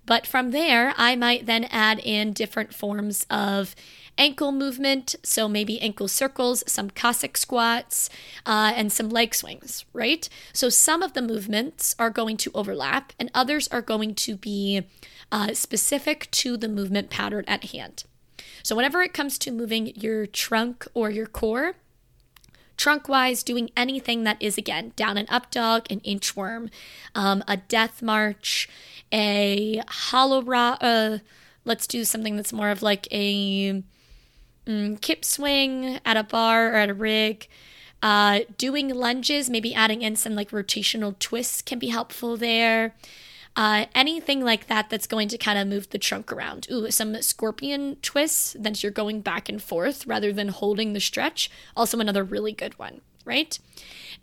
But 0.07 0.27
from 0.27 0.53
there, 0.53 0.95
I 0.97 1.17
might 1.17 1.47
then 1.47 1.65
add 1.65 1.99
in 1.99 2.33
different 2.33 2.73
forms 2.73 3.27
of 3.29 3.75
ankle 4.17 4.53
movement. 4.53 5.17
So 5.23 5.49
maybe 5.49 5.81
ankle 5.81 6.09
circles, 6.09 6.65
some 6.67 6.91
Cossack 6.91 7.37
squats, 7.37 8.09
uh, 8.47 8.73
and 8.75 8.91
some 8.91 9.11
leg 9.11 9.35
swings, 9.35 9.85
right? 9.93 10.29
So 10.53 10.69
some 10.69 11.03
of 11.03 11.13
the 11.13 11.23
movements 11.23 11.95
are 11.99 12.11
going 12.11 12.37
to 12.39 12.51
overlap, 12.55 13.13
and 13.19 13.31
others 13.35 13.69
are 13.69 13.83
going 13.83 14.15
to 14.15 14.37
be 14.37 14.83
uh, 15.31 15.53
specific 15.55 16.31
to 16.31 16.57
the 16.57 16.69
movement 16.69 17.11
pattern 17.11 17.45
at 17.47 17.65
hand. 17.67 18.05
So, 18.63 18.75
whenever 18.75 19.03
it 19.03 19.15
comes 19.15 19.39
to 19.39 19.53
moving 19.53 19.95
your 19.95 20.27
trunk 20.27 20.87
or 20.93 21.09
your 21.11 21.27
core, 21.27 21.75
trunk 22.77 23.09
wise, 23.09 23.43
doing 23.43 23.71
anything 23.77 24.25
that 24.25 24.37
is 24.41 24.59
again 24.59 24.93
down 24.97 25.17
and 25.17 25.29
up 25.31 25.51
dog, 25.51 25.87
an 25.91 26.01
inchworm, 26.01 26.71
um, 27.15 27.43
a 27.49 27.57
death 27.57 28.03
march, 28.03 28.69
a 29.13 29.83
hollow 29.89 30.43
rock. 30.43 30.79
Uh, 30.81 31.19
let's 31.65 31.87
do 31.87 32.05
something 32.05 32.37
that's 32.37 32.53
more 32.53 32.71
of 32.71 32.83
like 32.83 33.09
a 33.11 33.83
mm, 34.67 35.01
kip 35.01 35.25
swing 35.25 36.01
at 36.05 36.17
a 36.17 36.23
bar 36.23 36.73
or 36.73 36.77
at 36.77 36.91
a 36.91 36.95
rig. 36.95 37.49
Uh, 38.03 38.41
doing 38.59 38.89
lunges, 38.89 39.49
maybe 39.49 39.75
adding 39.75 40.03
in 40.03 40.15
some 40.17 40.35
like 40.35 40.51
rotational 40.51 41.19
twists 41.19 41.63
can 41.63 41.79
be 41.79 41.89
helpful 41.89 42.37
there. 42.37 42.95
Uh, 43.57 43.87
anything 43.95 44.45
like 44.45 44.67
that 44.67 44.91
that's 44.91 45.07
going 45.07 45.29
to 45.29 45.39
kind 45.39 45.59
of 45.59 45.67
move 45.67 45.89
the 45.89 45.99
trunk 45.99 46.31
around. 46.31 46.67
Ooh, 46.71 46.91
some 46.91 47.21
scorpion 47.23 47.97
twists 48.03 48.55
that 48.59 48.83
you're 48.83 48.93
going 48.93 49.23
back 49.23 49.49
and 49.49 49.63
forth 49.63 50.07
rather 50.07 50.31
than 50.31 50.49
holding 50.49 50.93
the 50.93 51.01
stretch. 51.01 51.51
Also, 51.75 51.99
another 51.99 52.23
really 52.23 52.53
good 52.53 52.79
one, 52.79 53.01
right? 53.25 53.59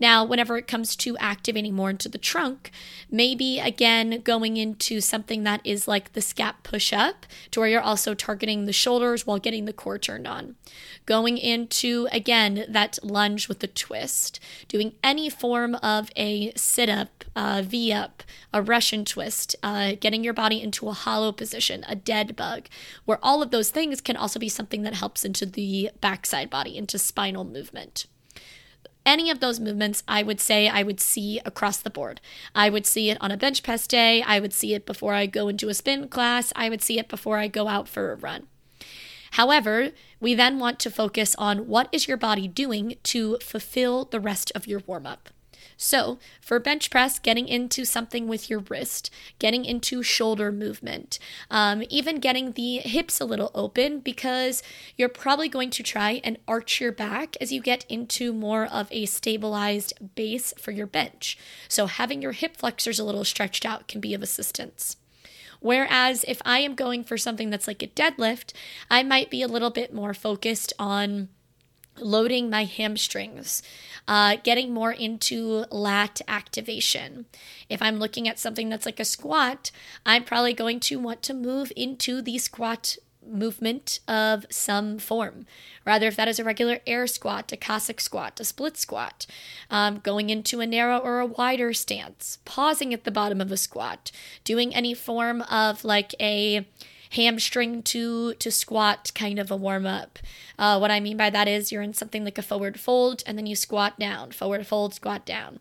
Now, 0.03 0.25
whenever 0.25 0.57
it 0.57 0.67
comes 0.67 0.97
to 0.97 1.15
activating 1.19 1.75
more 1.75 1.89
into 1.89 2.09
the 2.09 2.17
trunk, 2.17 2.71
maybe 3.09 3.57
again 3.59 4.19
going 4.21 4.57
into 4.57 4.99
something 4.99 5.43
that 5.43 5.61
is 5.63 5.87
like 5.87 6.11
the 6.11 6.19
scap 6.19 6.55
push 6.61 6.91
up, 6.91 7.25
to 7.51 7.61
where 7.61 7.69
you're 7.69 7.79
also 7.79 8.13
targeting 8.13 8.65
the 8.65 8.73
shoulders 8.73 9.25
while 9.25 9.39
getting 9.39 9.63
the 9.63 9.71
core 9.71 9.97
turned 9.97 10.27
on. 10.27 10.57
Going 11.05 11.37
into 11.37 12.09
again 12.11 12.65
that 12.67 12.99
lunge 13.01 13.47
with 13.47 13.59
the 13.59 13.67
twist, 13.67 14.41
doing 14.67 14.91
any 15.01 15.29
form 15.29 15.75
of 15.75 16.09
a 16.17 16.51
sit 16.57 16.89
up, 16.89 17.23
uh, 17.33 17.63
V 17.65 17.93
up, 17.93 18.23
a 18.51 18.61
Russian 18.61 19.05
twist, 19.05 19.55
uh, 19.63 19.93
getting 19.97 20.21
your 20.21 20.33
body 20.33 20.61
into 20.61 20.89
a 20.89 20.91
hollow 20.91 21.31
position, 21.31 21.85
a 21.87 21.95
dead 21.95 22.35
bug, 22.35 22.67
where 23.05 23.19
all 23.23 23.41
of 23.41 23.51
those 23.51 23.69
things 23.69 24.01
can 24.01 24.17
also 24.17 24.37
be 24.37 24.49
something 24.49 24.81
that 24.81 24.95
helps 24.95 25.23
into 25.23 25.45
the 25.45 25.91
backside 26.01 26.49
body, 26.49 26.75
into 26.75 26.99
spinal 26.99 27.45
movement 27.45 28.07
any 29.05 29.29
of 29.29 29.39
those 29.39 29.59
movements, 29.59 30.03
I 30.07 30.23
would 30.23 30.39
say 30.39 30.67
I 30.67 30.83
would 30.83 30.99
see 30.99 31.39
across 31.45 31.77
the 31.77 31.89
board. 31.89 32.21
I 32.55 32.69
would 32.69 32.85
see 32.85 33.09
it 33.09 33.17
on 33.21 33.31
a 33.31 33.37
bench 33.37 33.63
press 33.63 33.87
day. 33.87 34.21
I 34.21 34.39
would 34.39 34.53
see 34.53 34.73
it 34.73 34.85
before 34.85 35.13
I 35.13 35.25
go 35.25 35.47
into 35.47 35.69
a 35.69 35.73
spin 35.73 36.07
class. 36.07 36.53
I 36.55 36.69
would 36.69 36.81
see 36.81 36.99
it 36.99 37.09
before 37.09 37.37
I 37.37 37.47
go 37.47 37.67
out 37.67 37.87
for 37.87 38.11
a 38.11 38.15
run. 38.15 38.47
However, 39.31 39.91
we 40.19 40.35
then 40.35 40.59
want 40.59 40.79
to 40.79 40.91
focus 40.91 41.35
on 41.35 41.67
what 41.67 41.89
is 41.91 42.07
your 42.07 42.17
body 42.17 42.47
doing 42.47 42.95
to 43.03 43.39
fulfill 43.41 44.05
the 44.05 44.19
rest 44.19 44.51
of 44.53 44.67
your 44.67 44.83
warm 44.85 45.07
up. 45.07 45.29
So, 45.77 46.19
for 46.41 46.59
bench 46.59 46.89
press, 46.89 47.19
getting 47.19 47.47
into 47.47 47.85
something 47.85 48.27
with 48.27 48.49
your 48.49 48.59
wrist, 48.59 49.09
getting 49.39 49.65
into 49.65 50.03
shoulder 50.03 50.51
movement, 50.51 51.19
um, 51.49 51.83
even 51.89 52.19
getting 52.19 52.53
the 52.53 52.77
hips 52.77 53.19
a 53.19 53.25
little 53.25 53.51
open 53.53 53.99
because 53.99 54.63
you're 54.97 55.09
probably 55.09 55.49
going 55.49 55.69
to 55.71 55.83
try 55.83 56.21
and 56.23 56.37
arch 56.47 56.79
your 56.79 56.91
back 56.91 57.35
as 57.41 57.51
you 57.51 57.61
get 57.61 57.85
into 57.89 58.33
more 58.33 58.65
of 58.65 58.87
a 58.91 59.05
stabilized 59.05 59.93
base 60.15 60.53
for 60.57 60.71
your 60.71 60.87
bench. 60.87 61.37
So, 61.67 61.87
having 61.87 62.21
your 62.21 62.33
hip 62.33 62.57
flexors 62.57 62.99
a 62.99 63.03
little 63.03 63.25
stretched 63.25 63.65
out 63.65 63.87
can 63.87 64.01
be 64.01 64.13
of 64.13 64.21
assistance. 64.21 64.97
Whereas 65.59 66.25
if 66.27 66.41
I 66.43 66.59
am 66.59 66.75
going 66.75 67.05
for 67.05 67.17
something 67.17 67.49
that's 67.49 67.69
like 67.69 67.81
a 67.81 67.87
deadlift, 67.87 68.51
I 68.91 69.01
might 69.01 69.29
be 69.29 69.41
a 69.41 69.47
little 69.47 69.69
bit 69.69 69.93
more 69.93 70.13
focused 70.13 70.73
on 70.77 71.29
loading 71.99 72.49
my 72.49 72.65
hamstrings, 72.65 73.61
uh, 74.07 74.37
getting 74.43 74.73
more 74.73 74.91
into 74.91 75.65
lat 75.71 76.21
activation. 76.27 77.25
If 77.69 77.81
I'm 77.81 77.97
looking 77.97 78.27
at 78.27 78.39
something 78.39 78.69
that's 78.69 78.85
like 78.85 78.99
a 78.99 79.05
squat, 79.05 79.71
I'm 80.05 80.23
probably 80.23 80.53
going 80.53 80.79
to 80.81 80.99
want 80.99 81.21
to 81.23 81.33
move 81.33 81.71
into 81.75 82.21
the 82.21 82.37
squat 82.37 82.97
movement 83.25 83.99
of 84.07 84.45
some 84.49 84.97
form. 84.97 85.45
Rather, 85.85 86.07
if 86.07 86.15
that 86.15 86.27
is 86.27 86.39
a 86.39 86.43
regular 86.43 86.79
air 86.85 87.07
squat, 87.07 87.51
a 87.51 87.57
Cossack 87.57 88.01
squat, 88.01 88.39
a 88.39 88.43
split 88.43 88.77
squat, 88.77 89.25
um, 89.69 89.99
going 89.99 90.29
into 90.29 90.59
a 90.59 90.67
narrow 90.67 90.97
or 90.97 91.19
a 91.19 91.25
wider 91.25 91.73
stance, 91.73 92.39
pausing 92.45 92.93
at 92.93 93.03
the 93.03 93.11
bottom 93.11 93.41
of 93.41 93.51
a 93.51 93.57
squat, 93.57 94.11
doing 94.43 94.73
any 94.73 94.93
form 94.93 95.41
of 95.43 95.83
like 95.83 96.13
a 96.19 96.65
hamstring 97.13 97.83
to 97.83 98.33
to 98.35 98.51
squat 98.51 99.11
kind 99.15 99.39
of 99.39 99.51
a 99.51 99.55
warm 99.55 99.85
up. 99.85 100.19
Uh, 100.57 100.77
what 100.77 100.91
I 100.91 100.99
mean 100.99 101.17
by 101.17 101.29
that 101.29 101.47
is 101.47 101.71
you're 101.71 101.81
in 101.81 101.93
something 101.93 102.23
like 102.23 102.37
a 102.37 102.43
forward 102.43 102.79
fold 102.79 103.23
and 103.25 103.37
then 103.37 103.45
you 103.45 103.55
squat 103.55 103.99
down, 103.99 104.31
forward 104.31 104.65
fold, 104.67 104.93
squat 104.93 105.25
down. 105.25 105.59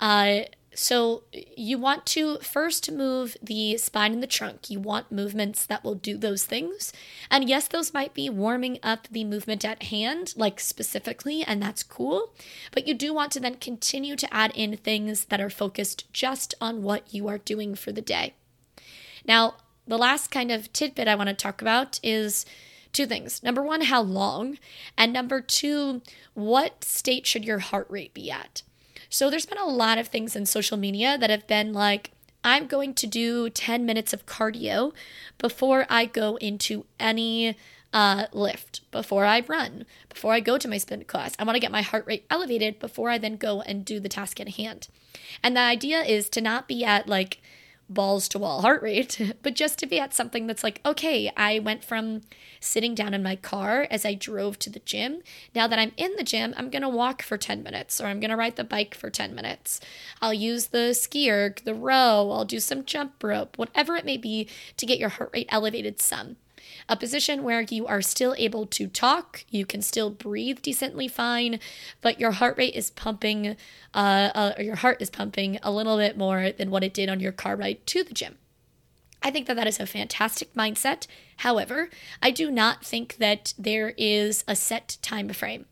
Uh, 0.00 0.40
so 0.78 1.24
you 1.32 1.76
want 1.76 2.06
to 2.06 2.38
first 2.38 2.92
move 2.92 3.36
the 3.42 3.76
spine 3.78 4.12
and 4.12 4.22
the 4.22 4.28
trunk. 4.28 4.70
You 4.70 4.78
want 4.78 5.10
movements 5.10 5.66
that 5.66 5.82
will 5.82 5.96
do 5.96 6.16
those 6.16 6.44
things. 6.44 6.92
And 7.32 7.48
yes, 7.48 7.66
those 7.66 7.92
might 7.92 8.14
be 8.14 8.30
warming 8.30 8.78
up 8.80 9.08
the 9.10 9.24
movement 9.24 9.64
at 9.64 9.84
hand, 9.84 10.34
like 10.36 10.60
specifically, 10.60 11.42
and 11.42 11.60
that's 11.60 11.82
cool. 11.82 12.32
But 12.70 12.86
you 12.86 12.94
do 12.94 13.12
want 13.12 13.32
to 13.32 13.40
then 13.40 13.56
continue 13.56 14.14
to 14.16 14.32
add 14.32 14.52
in 14.54 14.76
things 14.76 15.24
that 15.24 15.40
are 15.40 15.50
focused 15.50 16.12
just 16.12 16.54
on 16.60 16.84
what 16.84 17.12
you 17.12 17.26
are 17.26 17.38
doing 17.38 17.74
for 17.74 17.90
the 17.90 18.00
day. 18.00 18.34
Now, 19.26 19.56
the 19.88 19.98
last 19.98 20.30
kind 20.30 20.52
of 20.52 20.72
tidbit 20.72 21.08
I 21.08 21.14
want 21.14 21.28
to 21.28 21.34
talk 21.34 21.60
about 21.60 21.98
is 22.02 22.46
two 22.92 23.06
things. 23.06 23.42
Number 23.42 23.62
one, 23.62 23.82
how 23.82 24.02
long? 24.02 24.58
And 24.96 25.12
number 25.12 25.40
two, 25.40 26.02
what 26.34 26.84
state 26.84 27.26
should 27.26 27.44
your 27.44 27.58
heart 27.58 27.86
rate 27.90 28.14
be 28.14 28.30
at? 28.30 28.62
So 29.08 29.30
there's 29.30 29.46
been 29.46 29.58
a 29.58 29.66
lot 29.66 29.98
of 29.98 30.08
things 30.08 30.36
in 30.36 30.46
social 30.46 30.76
media 30.76 31.16
that 31.18 31.30
have 31.30 31.46
been 31.46 31.72
like, 31.72 32.12
I'm 32.44 32.66
going 32.66 32.94
to 32.94 33.06
do 33.06 33.50
10 33.50 33.84
minutes 33.84 34.12
of 34.12 34.26
cardio 34.26 34.92
before 35.38 35.86
I 35.88 36.04
go 36.04 36.36
into 36.36 36.84
any 37.00 37.56
uh, 37.92 38.26
lift, 38.32 38.90
before 38.90 39.24
I 39.24 39.40
run, 39.40 39.86
before 40.08 40.34
I 40.34 40.40
go 40.40 40.58
to 40.58 40.68
my 40.68 40.78
spin 40.78 41.04
class. 41.04 41.34
I 41.38 41.44
want 41.44 41.56
to 41.56 41.60
get 41.60 41.72
my 41.72 41.82
heart 41.82 42.06
rate 42.06 42.26
elevated 42.30 42.78
before 42.78 43.10
I 43.10 43.18
then 43.18 43.36
go 43.36 43.62
and 43.62 43.84
do 43.84 43.98
the 43.98 44.08
task 44.08 44.40
at 44.40 44.50
hand. 44.50 44.88
And 45.42 45.56
the 45.56 45.60
idea 45.60 46.00
is 46.00 46.28
to 46.30 46.40
not 46.40 46.68
be 46.68 46.84
at 46.84 47.08
like 47.08 47.40
balls 47.88 48.28
to 48.28 48.38
wall 48.38 48.62
heart 48.62 48.82
rate, 48.82 49.34
but 49.42 49.54
just 49.54 49.78
to 49.78 49.86
be 49.86 49.98
at 49.98 50.14
something 50.14 50.46
that's 50.46 50.64
like, 50.64 50.80
okay, 50.84 51.32
I 51.36 51.58
went 51.58 51.84
from 51.84 52.22
sitting 52.60 52.94
down 52.94 53.14
in 53.14 53.22
my 53.22 53.36
car 53.36 53.86
as 53.90 54.04
I 54.04 54.14
drove 54.14 54.58
to 54.60 54.70
the 54.70 54.80
gym. 54.80 55.22
Now 55.54 55.66
that 55.66 55.78
I'm 55.78 55.92
in 55.96 56.14
the 56.16 56.24
gym, 56.24 56.54
I'm 56.56 56.70
going 56.70 56.82
to 56.82 56.88
walk 56.88 57.22
for 57.22 57.36
10 57.36 57.62
minutes 57.62 58.00
or 58.00 58.06
I'm 58.06 58.20
going 58.20 58.30
to 58.30 58.36
ride 58.36 58.56
the 58.56 58.64
bike 58.64 58.94
for 58.94 59.10
10 59.10 59.34
minutes. 59.34 59.80
I'll 60.20 60.34
use 60.34 60.68
the 60.68 60.94
ski 60.94 61.30
erg, 61.30 61.62
the 61.64 61.74
row, 61.74 62.30
I'll 62.30 62.44
do 62.44 62.60
some 62.60 62.84
jump 62.84 63.22
rope, 63.22 63.56
whatever 63.58 63.96
it 63.96 64.04
may 64.04 64.16
be 64.16 64.48
to 64.76 64.86
get 64.86 64.98
your 64.98 65.10
heart 65.10 65.30
rate 65.32 65.48
elevated 65.50 66.00
some 66.00 66.36
a 66.88 66.96
position 66.96 67.42
where 67.42 67.62
you 67.62 67.86
are 67.86 68.02
still 68.02 68.34
able 68.38 68.66
to 68.66 68.86
talk, 68.86 69.44
you 69.50 69.66
can 69.66 69.82
still 69.82 70.10
breathe 70.10 70.62
decently 70.62 71.08
fine, 71.08 71.60
but 72.00 72.20
your 72.20 72.32
heart 72.32 72.56
rate 72.58 72.74
is 72.74 72.90
pumping, 72.90 73.56
uh, 73.94 74.30
uh, 74.34 74.52
or 74.56 74.62
your 74.62 74.76
heart 74.76 75.00
is 75.00 75.10
pumping 75.10 75.58
a 75.62 75.70
little 75.70 75.96
bit 75.96 76.16
more 76.16 76.50
than 76.52 76.70
what 76.70 76.84
it 76.84 76.94
did 76.94 77.08
on 77.08 77.20
your 77.20 77.32
car 77.32 77.56
ride 77.56 77.86
to 77.86 78.04
the 78.04 78.14
gym. 78.14 78.38
I 79.22 79.30
think 79.30 79.46
that 79.46 79.56
that 79.56 79.66
is 79.66 79.80
a 79.80 79.86
fantastic 79.86 80.54
mindset. 80.54 81.06
However, 81.38 81.90
I 82.22 82.30
do 82.30 82.50
not 82.50 82.84
think 82.84 83.16
that 83.16 83.54
there 83.58 83.94
is 83.96 84.44
a 84.46 84.54
set 84.54 84.98
time 85.02 85.28
frame. 85.30 85.66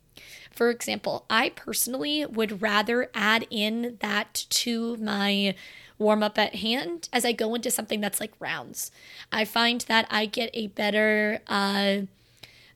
For 0.57 0.71
example, 0.71 1.27
I 1.29 1.51
personally 1.51 2.25
would 2.25 2.63
rather 2.63 3.11
add 3.15 3.47
in 3.51 3.99
that 4.01 4.47
to 4.49 4.97
my 4.97 5.55
warm 5.99 6.23
up 6.23 6.39
at 6.39 6.57
hand 6.57 7.09
as 7.13 7.25
I 7.25 7.33
go 7.33 7.55
into 7.55 7.71
something 7.71 8.01
that's 8.01 8.21
like 8.21 8.33
rounds. 8.41 8.91
I 9.31 9.45
find 9.45 9.83
that 9.83 10.07
I 10.11 10.27
get 10.27 10.51
a 10.55 10.69
better, 10.69 11.41
uh, 11.47 11.99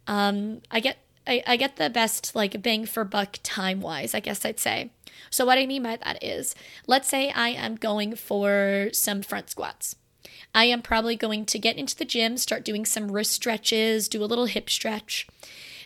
um, 0.07 0.61
I 0.71 0.81
get 0.81 0.99
I, 1.27 1.43
I 1.47 1.57
get 1.57 1.77
the 1.77 1.91
best 1.91 2.35
like 2.35 2.61
bang 2.63 2.87
for 2.87 3.05
buck 3.05 3.39
time 3.43 3.81
wise, 3.81 4.15
I 4.15 4.21
guess 4.21 4.45
I'd 4.45 4.59
say. 4.59 4.91
So 5.31 5.47
what 5.47 5.59
I 5.59 5.67
mean 5.67 5.83
by 5.83 5.97
that 5.97 6.23
is, 6.23 6.55
let's 6.87 7.09
say 7.09 7.31
I 7.31 7.51
am 7.51 7.77
going 7.77 8.17
for 8.17 8.89
some 8.93 9.23
front 9.23 9.51
squats. 9.51 9.97
I 10.55 10.65
am 10.65 10.83
probably 10.83 11.17
going 11.17 11.47
to 11.47 11.59
get 11.59 11.77
into 11.77 11.97
the 11.97 12.05
gym, 12.05 12.37
start 12.37 12.65
doing 12.65 12.85
some 12.85 13.13
wrist 13.13 13.33
stretches, 13.33 14.09
do 14.09 14.25
a 14.25 14.27
little 14.27 14.47
hip 14.47 14.69
stretch. 14.69 15.29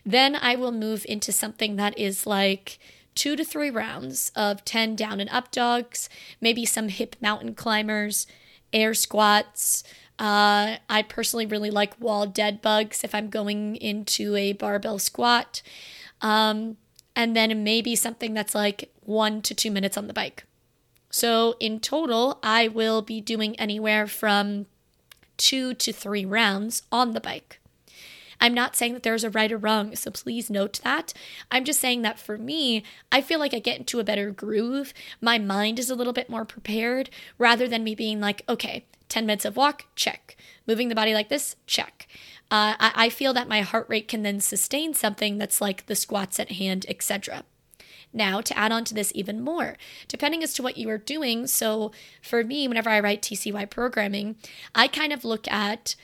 Then 0.04 0.36
I 0.36 0.56
will 0.56 0.72
move 0.72 1.06
into 1.08 1.32
something 1.32 1.76
that 1.76 1.98
is 1.98 2.26
like 2.26 2.78
two 3.14 3.36
to 3.36 3.44
three 3.44 3.70
rounds 3.70 4.30
of 4.34 4.64
10 4.64 4.96
down 4.96 5.20
and 5.20 5.30
up 5.30 5.50
dogs, 5.50 6.08
maybe 6.40 6.64
some 6.64 6.88
hip 6.88 7.16
mountain 7.20 7.54
climbers, 7.54 8.26
air 8.72 8.92
squats. 8.92 9.84
Uh, 10.18 10.76
I 10.88 11.02
personally 11.08 11.46
really 11.46 11.70
like 11.70 12.00
wall 12.00 12.26
dead 12.26 12.60
bugs 12.60 13.02
if 13.02 13.14
I'm 13.14 13.30
going 13.30 13.76
into 13.76 14.36
a 14.36 14.52
barbell 14.52 14.98
squat. 14.98 15.62
Um, 16.20 16.76
and 17.16 17.36
then 17.36 17.62
maybe 17.62 17.94
something 17.94 18.34
that's 18.34 18.54
like 18.54 18.92
one 19.00 19.42
to 19.42 19.54
two 19.54 19.70
minutes 19.70 19.96
on 19.96 20.06
the 20.06 20.12
bike. 20.12 20.44
So 21.10 21.54
in 21.60 21.78
total, 21.78 22.40
I 22.42 22.68
will 22.68 23.00
be 23.00 23.20
doing 23.20 23.58
anywhere 23.58 24.06
from 24.06 24.66
two 25.36 25.74
to 25.74 25.92
three 25.92 26.24
rounds 26.24 26.82
on 26.90 27.12
the 27.12 27.20
bike. 27.20 27.60
I'm 28.40 28.54
not 28.54 28.76
saying 28.76 28.94
that 28.94 29.02
there's 29.02 29.24
a 29.24 29.30
right 29.30 29.50
or 29.50 29.58
wrong, 29.58 29.94
so 29.96 30.10
please 30.10 30.50
note 30.50 30.80
that. 30.84 31.12
I'm 31.50 31.64
just 31.64 31.80
saying 31.80 32.02
that 32.02 32.18
for 32.18 32.36
me, 32.38 32.82
I 33.10 33.20
feel 33.20 33.38
like 33.38 33.54
I 33.54 33.58
get 33.58 33.78
into 33.78 34.00
a 34.00 34.04
better 34.04 34.30
groove. 34.30 34.92
My 35.20 35.38
mind 35.38 35.78
is 35.78 35.90
a 35.90 35.94
little 35.94 36.12
bit 36.12 36.30
more 36.30 36.44
prepared 36.44 37.10
rather 37.38 37.68
than 37.68 37.84
me 37.84 37.94
being 37.94 38.20
like, 38.20 38.42
okay, 38.48 38.86
10 39.08 39.26
minutes 39.26 39.44
of 39.44 39.56
walk, 39.56 39.84
check. 39.94 40.36
Moving 40.66 40.88
the 40.88 40.94
body 40.94 41.14
like 41.14 41.28
this, 41.28 41.56
check. 41.66 42.06
Uh, 42.50 42.74
I, 42.78 42.92
I 42.94 43.08
feel 43.08 43.32
that 43.34 43.48
my 43.48 43.62
heart 43.62 43.86
rate 43.88 44.08
can 44.08 44.22
then 44.22 44.40
sustain 44.40 44.94
something 44.94 45.38
that's 45.38 45.60
like 45.60 45.86
the 45.86 45.94
squats 45.94 46.38
at 46.40 46.52
hand, 46.52 46.86
etc. 46.88 47.44
Now, 48.12 48.40
to 48.40 48.56
add 48.56 48.70
on 48.70 48.84
to 48.84 48.94
this 48.94 49.12
even 49.14 49.42
more, 49.42 49.76
depending 50.06 50.42
as 50.42 50.54
to 50.54 50.62
what 50.62 50.76
you 50.76 50.88
are 50.88 50.98
doing. 50.98 51.48
So, 51.48 51.90
for 52.22 52.44
me, 52.44 52.68
whenever 52.68 52.88
I 52.88 53.00
write 53.00 53.22
TCY 53.22 53.68
programming, 53.70 54.36
I 54.74 54.86
kind 54.86 55.12
of 55.12 55.24
look 55.24 55.48
at 55.48 55.96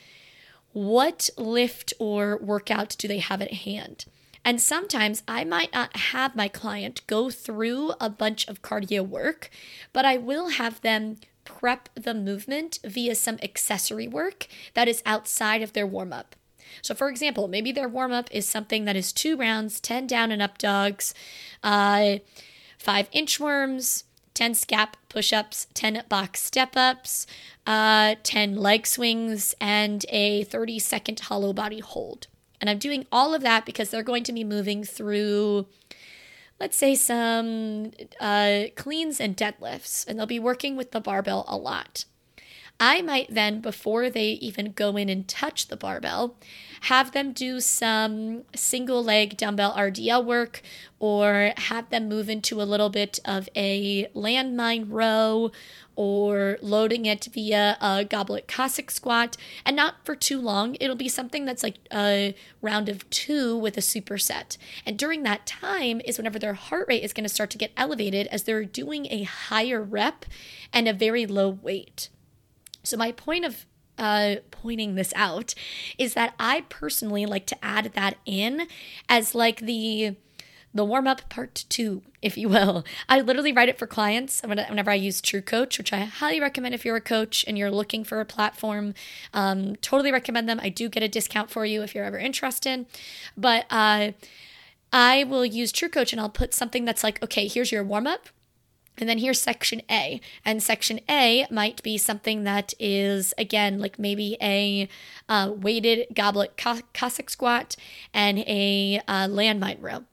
what 0.72 1.30
lift 1.36 1.92
or 1.98 2.38
workout 2.38 2.96
do 2.98 3.08
they 3.08 3.18
have 3.18 3.42
at 3.42 3.52
hand? 3.52 4.04
And 4.44 4.60
sometimes 4.60 5.22
I 5.28 5.44
might 5.44 5.72
not 5.72 5.96
have 5.96 6.34
my 6.34 6.48
client 6.48 7.02
go 7.06 7.30
through 7.30 7.92
a 8.00 8.08
bunch 8.08 8.48
of 8.48 8.62
cardio 8.62 9.06
work, 9.06 9.50
but 9.92 10.04
I 10.04 10.16
will 10.16 10.50
have 10.50 10.80
them 10.80 11.16
prep 11.44 11.88
the 11.94 12.14
movement 12.14 12.78
via 12.84 13.14
some 13.14 13.38
accessory 13.42 14.08
work 14.08 14.46
that 14.74 14.88
is 14.88 15.02
outside 15.04 15.62
of 15.62 15.72
their 15.72 15.86
warm 15.86 16.12
up. 16.12 16.36
So, 16.82 16.94
for 16.94 17.08
example, 17.08 17.48
maybe 17.48 17.72
their 17.72 17.88
warm 17.88 18.12
up 18.12 18.28
is 18.30 18.48
something 18.48 18.84
that 18.84 18.96
is 18.96 19.12
two 19.12 19.36
rounds, 19.36 19.80
10 19.80 20.06
down 20.06 20.30
and 20.30 20.40
up 20.40 20.56
dogs, 20.56 21.12
uh, 21.62 22.18
five 22.78 23.10
inchworms, 23.10 24.04
10 24.34 24.52
scap 24.52 24.94
push 25.08 25.32
ups, 25.32 25.66
10 25.75 26.04
box 26.08 26.42
step 26.42 26.76
ups, 26.76 27.26
uh, 27.66 28.14
10 28.22 28.56
leg 28.56 28.87
swings, 28.87 29.54
and 29.60 30.06
a 30.08 30.44
30 30.44 30.78
second 30.78 31.20
hollow 31.20 31.52
body 31.52 31.80
hold. 31.80 32.26
And 32.60 32.68
I'm 32.68 32.78
doing 32.78 33.06
all 33.10 33.34
of 33.34 33.42
that 33.42 33.64
because 33.64 33.90
they're 33.90 34.02
going 34.02 34.25
to 34.25 34.32
be 34.32 34.44
moving 34.44 34.84
through, 34.84 35.66
let's 36.58 36.76
say, 36.76 36.94
some 36.94 37.92
uh, 38.20 38.64
cleans 38.76 39.20
and 39.20 39.37
deadlifts, 39.37 40.06
and 40.06 40.18
they'll 40.18 40.26
be 40.26 40.38
working 40.38 40.76
with 40.76 40.90
the 40.92 41.00
barbell 41.00 41.44
a 41.49 41.56
lot. 41.56 42.04
I 42.82 43.02
might 43.02 43.34
then, 43.34 43.60
before 43.60 44.08
they 44.08 44.30
even 44.30 44.72
go 44.72 44.96
in 44.96 45.10
and 45.10 45.28
touch 45.28 45.68
the 45.68 45.76
barbell, 45.76 46.37
have 46.84 47.12
them 47.12 47.32
do 47.32 47.60
some 47.60 48.44
single 48.56 49.04
leg 49.04 49.37
dumbbell 49.37 49.75
RDL 49.75 50.25
work 50.25 50.62
or 50.99 51.52
have 51.58 51.90
them 51.90 52.08
move 52.08 52.30
into 52.30 52.62
a 52.62 52.64
little 52.64 52.88
bit 52.88 53.18
of 53.26 53.50
a 53.54 54.06
landmine 54.14 54.87
row 54.88 55.52
or 55.94 56.56
loading 56.62 57.04
it 57.04 57.28
via 57.34 57.76
a 57.82 58.02
goblet 58.02 58.49
Cossack 58.49 58.90
squat 58.90 59.37
and 59.66 59.76
not 59.76 59.96
for 60.02 60.16
too 60.16 60.40
long. 60.40 60.75
It'll 60.80 60.96
be 60.96 61.10
something 61.10 61.44
that's 61.44 61.62
like 61.62 61.76
a 61.92 62.34
round 62.62 62.88
of 62.88 63.08
two 63.10 63.58
with 63.58 63.76
a 63.76 63.82
superset. 63.82 64.56
And 64.87 64.99
during 64.99 65.22
that 65.25 65.44
time 65.44 66.00
is 66.06 66.16
whenever 66.16 66.38
their 66.38 66.54
heart 66.54 66.87
rate 66.88 67.04
is 67.04 67.12
going 67.12 67.25
to 67.25 67.34
start 67.34 67.50
to 67.50 67.58
get 67.58 67.72
elevated 67.76 68.26
as 68.28 68.44
they're 68.44 68.64
doing 68.64 69.06
a 69.10 69.25
higher 69.25 69.82
rep 69.82 70.25
and 70.72 70.88
a 70.88 70.94
very 70.94 71.26
low 71.26 71.50
weight. 71.50 72.08
So, 72.82 72.96
my 72.96 73.12
point 73.12 73.44
of 73.44 73.66
uh, 73.99 74.37
pointing 74.50 74.94
this 74.94 75.12
out 75.14 75.54
is 75.99 76.14
that 76.14 76.34
I 76.38 76.62
personally 76.68 77.26
like 77.26 77.46
to 77.46 77.64
add 77.64 77.92
that 77.94 78.16
in 78.25 78.66
as 79.08 79.34
like 79.34 79.60
the 79.60 80.16
the 80.72 80.84
warm 80.84 81.08
up 81.08 81.28
part 81.28 81.64
two, 81.68 82.02
if 82.22 82.38
you 82.38 82.49
will. 82.49 82.84
I 83.08 83.20
literally 83.20 83.52
write 83.52 83.68
it 83.68 83.78
for 83.78 83.88
clients 83.88 84.40
whenever 84.42 84.90
I 84.90 84.94
use 84.94 85.20
True 85.20 85.40
Coach, 85.40 85.78
which 85.78 85.92
I 85.92 86.04
highly 86.04 86.40
recommend 86.40 86.75
if 86.75 86.84
you're 86.84 86.96
a 86.96 87.00
coach 87.00 87.44
and 87.49 87.58
you're 87.58 87.72
looking 87.72 88.04
for 88.04 88.20
a 88.20 88.25
platform. 88.25 88.94
Um, 89.34 89.75
totally 89.76 90.12
recommend 90.12 90.49
them. 90.49 90.60
I 90.62 90.68
do 90.68 90.88
get 90.88 91.02
a 91.02 91.08
discount 91.08 91.50
for 91.50 91.66
you 91.66 91.82
if 91.82 91.92
you're 91.92 92.04
ever 92.04 92.18
interested. 92.18 92.87
But 93.37 93.66
uh, 93.68 94.12
I 94.92 95.25
will 95.25 95.44
use 95.44 95.72
True 95.72 95.88
Coach 95.88 96.12
and 96.12 96.20
I'll 96.20 96.28
put 96.28 96.54
something 96.54 96.84
that's 96.84 97.02
like, 97.02 97.20
okay, 97.20 97.49
here's 97.49 97.72
your 97.72 97.82
warm 97.82 98.06
up 98.06 98.28
And 99.00 99.09
then 99.09 99.19
here's 99.19 99.40
section 99.40 99.83
A. 99.90 100.21
And 100.45 100.62
section 100.62 101.00
A 101.09 101.47
might 101.50 101.83
be 101.83 101.97
something 101.99 102.45
that 102.45 102.75
is, 102.78 103.33
again, 103.38 103.78
like 103.78 103.99
maybe 103.99 104.37
a 104.40 104.88
uh, 105.28 105.52
weighted 105.57 106.14
goblet 106.14 106.57
Cossack 106.57 107.30
squat 107.30 107.76
and 108.12 108.40
a 108.40 109.00
uh, 109.09 109.26
landmine 109.26 109.78
row. 109.80 110.04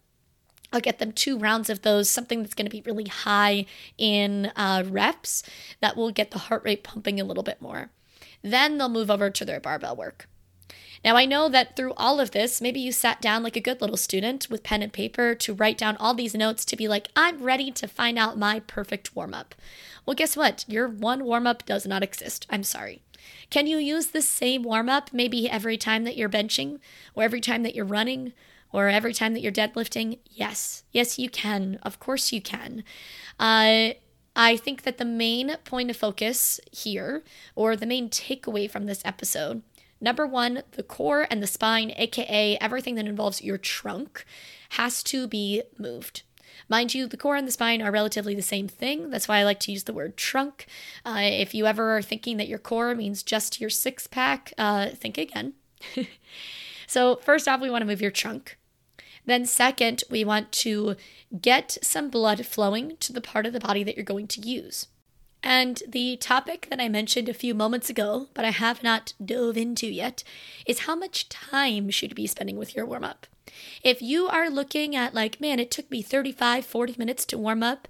I'll 0.71 0.81
get 0.81 0.99
them 0.99 1.11
two 1.11 1.37
rounds 1.37 1.69
of 1.69 1.81
those, 1.81 2.09
something 2.09 2.41
that's 2.41 2.53
going 2.53 2.65
to 2.65 2.71
be 2.71 2.81
really 2.81 3.07
high 3.07 3.65
in 3.97 4.51
uh, 4.55 4.83
reps 4.85 5.43
that 5.79 5.95
will 5.95 6.11
get 6.11 6.31
the 6.31 6.39
heart 6.39 6.63
rate 6.65 6.83
pumping 6.83 7.19
a 7.19 7.23
little 7.23 7.43
bit 7.43 7.61
more. 7.61 7.89
Then 8.41 8.77
they'll 8.77 8.89
move 8.89 9.09
over 9.09 9.29
to 9.29 9.45
their 9.45 9.59
barbell 9.59 9.95
work. 9.95 10.27
Now, 11.03 11.15
I 11.15 11.25
know 11.25 11.47
that 11.49 11.75
through 11.75 11.93
all 11.93 12.19
of 12.19 12.31
this, 12.31 12.61
maybe 12.61 12.79
you 12.79 12.91
sat 12.91 13.21
down 13.21 13.43
like 13.43 13.55
a 13.55 13.61
good 13.61 13.81
little 13.81 13.97
student 13.97 14.49
with 14.49 14.63
pen 14.63 14.81
and 14.81 14.91
paper 14.91 15.35
to 15.35 15.53
write 15.53 15.77
down 15.77 15.95
all 15.97 16.13
these 16.13 16.35
notes 16.35 16.65
to 16.65 16.75
be 16.75 16.87
like, 16.87 17.09
I'm 17.15 17.43
ready 17.43 17.71
to 17.71 17.87
find 17.87 18.17
out 18.17 18.37
my 18.37 18.59
perfect 18.61 19.15
warm 19.15 19.33
up. 19.33 19.55
Well, 20.05 20.15
guess 20.15 20.35
what? 20.35 20.65
Your 20.67 20.87
one 20.87 21.23
warm 21.23 21.45
up 21.45 21.65
does 21.65 21.85
not 21.85 22.03
exist. 22.03 22.47
I'm 22.49 22.63
sorry. 22.63 23.01
Can 23.49 23.67
you 23.67 23.77
use 23.77 24.07
the 24.07 24.21
same 24.21 24.63
warm 24.63 24.89
up 24.89 25.13
maybe 25.13 25.49
every 25.49 25.77
time 25.77 26.03
that 26.03 26.17
you're 26.17 26.29
benching 26.29 26.79
or 27.13 27.23
every 27.23 27.41
time 27.41 27.63
that 27.63 27.75
you're 27.75 27.85
running 27.85 28.33
or 28.71 28.87
every 28.87 29.13
time 29.13 29.33
that 29.33 29.41
you're 29.41 29.51
deadlifting? 29.51 30.19
Yes. 30.29 30.83
Yes, 30.91 31.19
you 31.19 31.29
can. 31.29 31.79
Of 31.83 31.99
course, 31.99 32.31
you 32.31 32.41
can. 32.41 32.83
Uh, 33.39 33.93
I 34.35 34.55
think 34.55 34.83
that 34.83 34.97
the 34.97 35.05
main 35.05 35.55
point 35.65 35.89
of 35.89 35.97
focus 35.97 36.59
here, 36.71 37.23
or 37.55 37.75
the 37.75 37.87
main 37.87 38.09
takeaway 38.09 38.69
from 38.69 38.85
this 38.85 39.01
episode, 39.03 39.63
number 39.99 40.25
one, 40.25 40.63
the 40.71 40.83
core 40.83 41.27
and 41.29 41.41
the 41.41 41.47
spine, 41.47 41.93
aka 41.95 42.57
everything 42.59 42.95
that 42.95 43.07
involves 43.07 43.41
your 43.41 43.57
trunk, 43.57 44.25
has 44.71 45.03
to 45.03 45.27
be 45.27 45.63
moved. 45.77 46.23
Mind 46.69 46.93
you, 46.93 47.07
the 47.07 47.17
core 47.17 47.35
and 47.35 47.47
the 47.47 47.51
spine 47.51 47.81
are 47.81 47.91
relatively 47.91 48.35
the 48.35 48.41
same 48.41 48.67
thing. 48.67 49.09
That's 49.09 49.27
why 49.27 49.37
I 49.37 49.43
like 49.43 49.59
to 49.61 49.71
use 49.71 49.83
the 49.83 49.93
word 49.93 50.17
trunk. 50.17 50.65
Uh, 51.05 51.19
if 51.21 51.53
you 51.53 51.65
ever 51.65 51.95
are 51.95 52.01
thinking 52.01 52.37
that 52.37 52.47
your 52.47 52.59
core 52.59 52.93
means 52.95 53.23
just 53.23 53.61
your 53.61 53.69
six 53.69 54.07
pack, 54.07 54.53
uh, 54.57 54.89
think 54.89 55.17
again. 55.17 55.53
so, 56.87 57.17
first 57.17 57.47
off, 57.47 57.61
we 57.61 57.69
want 57.69 57.83
to 57.83 57.87
move 57.87 58.01
your 58.01 58.11
trunk. 58.11 58.57
Then, 59.25 59.45
second, 59.45 60.03
we 60.09 60.23
want 60.23 60.51
to 60.53 60.95
get 61.41 61.77
some 61.81 62.09
blood 62.09 62.45
flowing 62.45 62.97
to 63.01 63.13
the 63.13 63.21
part 63.21 63.45
of 63.45 63.53
the 63.53 63.59
body 63.59 63.83
that 63.83 63.95
you're 63.95 64.05
going 64.05 64.27
to 64.27 64.41
use. 64.41 64.87
And 65.43 65.81
the 65.87 66.17
topic 66.17 66.67
that 66.69 66.81
I 66.81 66.89
mentioned 66.89 67.29
a 67.29 67.33
few 67.33 67.53
moments 67.53 67.89
ago, 67.89 68.27
but 68.33 68.43
I 68.43 68.51
have 68.51 68.83
not 68.83 69.13
dove 69.23 69.57
into 69.57 69.87
yet, 69.87 70.23
is 70.65 70.79
how 70.79 70.95
much 70.95 71.29
time 71.29 71.89
should 71.89 72.11
you 72.11 72.15
be 72.15 72.27
spending 72.27 72.57
with 72.57 72.75
your 72.75 72.85
warm 72.85 73.03
up? 73.03 73.27
If 73.83 74.01
you 74.01 74.27
are 74.27 74.49
looking 74.49 74.95
at, 74.95 75.13
like, 75.13 75.39
man, 75.39 75.59
it 75.59 75.71
took 75.71 75.89
me 75.89 76.01
35, 76.01 76.65
40 76.65 76.95
minutes 76.97 77.25
to 77.27 77.37
warm 77.37 77.63
up, 77.63 77.87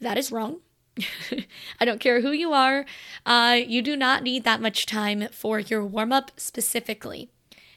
that 0.00 0.18
is 0.18 0.32
wrong. 0.32 0.60
I 1.80 1.84
don't 1.84 2.00
care 2.00 2.20
who 2.20 2.30
you 2.30 2.52
are, 2.52 2.86
uh, 3.26 3.58
you 3.66 3.82
do 3.82 3.96
not 3.96 4.22
need 4.22 4.44
that 4.44 4.60
much 4.60 4.86
time 4.86 5.28
for 5.32 5.58
your 5.58 5.84
warm 5.84 6.12
up 6.12 6.30
specifically. 6.36 7.30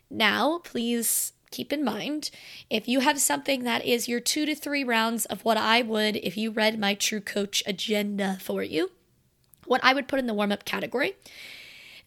Now, 0.10 0.60
please 0.60 1.34
keep 1.50 1.74
in 1.74 1.84
mind 1.84 2.30
if 2.70 2.88
you 2.88 3.00
have 3.00 3.20
something 3.20 3.64
that 3.64 3.86
is 3.86 4.08
your 4.08 4.20
two 4.20 4.46
to 4.46 4.54
three 4.54 4.84
rounds 4.84 5.26
of 5.26 5.44
what 5.46 5.58
I 5.58 5.82
would 5.82 6.18
if 6.18 6.38
you 6.38 6.52
read 6.52 6.80
my 6.80 6.94
True 6.94 7.22
Coach 7.22 7.64
agenda 7.66 8.38
for 8.42 8.62
you, 8.64 8.92
what 9.68 9.84
I 9.84 9.94
would 9.94 10.08
put 10.08 10.20
in 10.20 10.28
the 10.28 10.34
warm 10.34 10.52
up 10.52 10.66
category. 10.66 11.16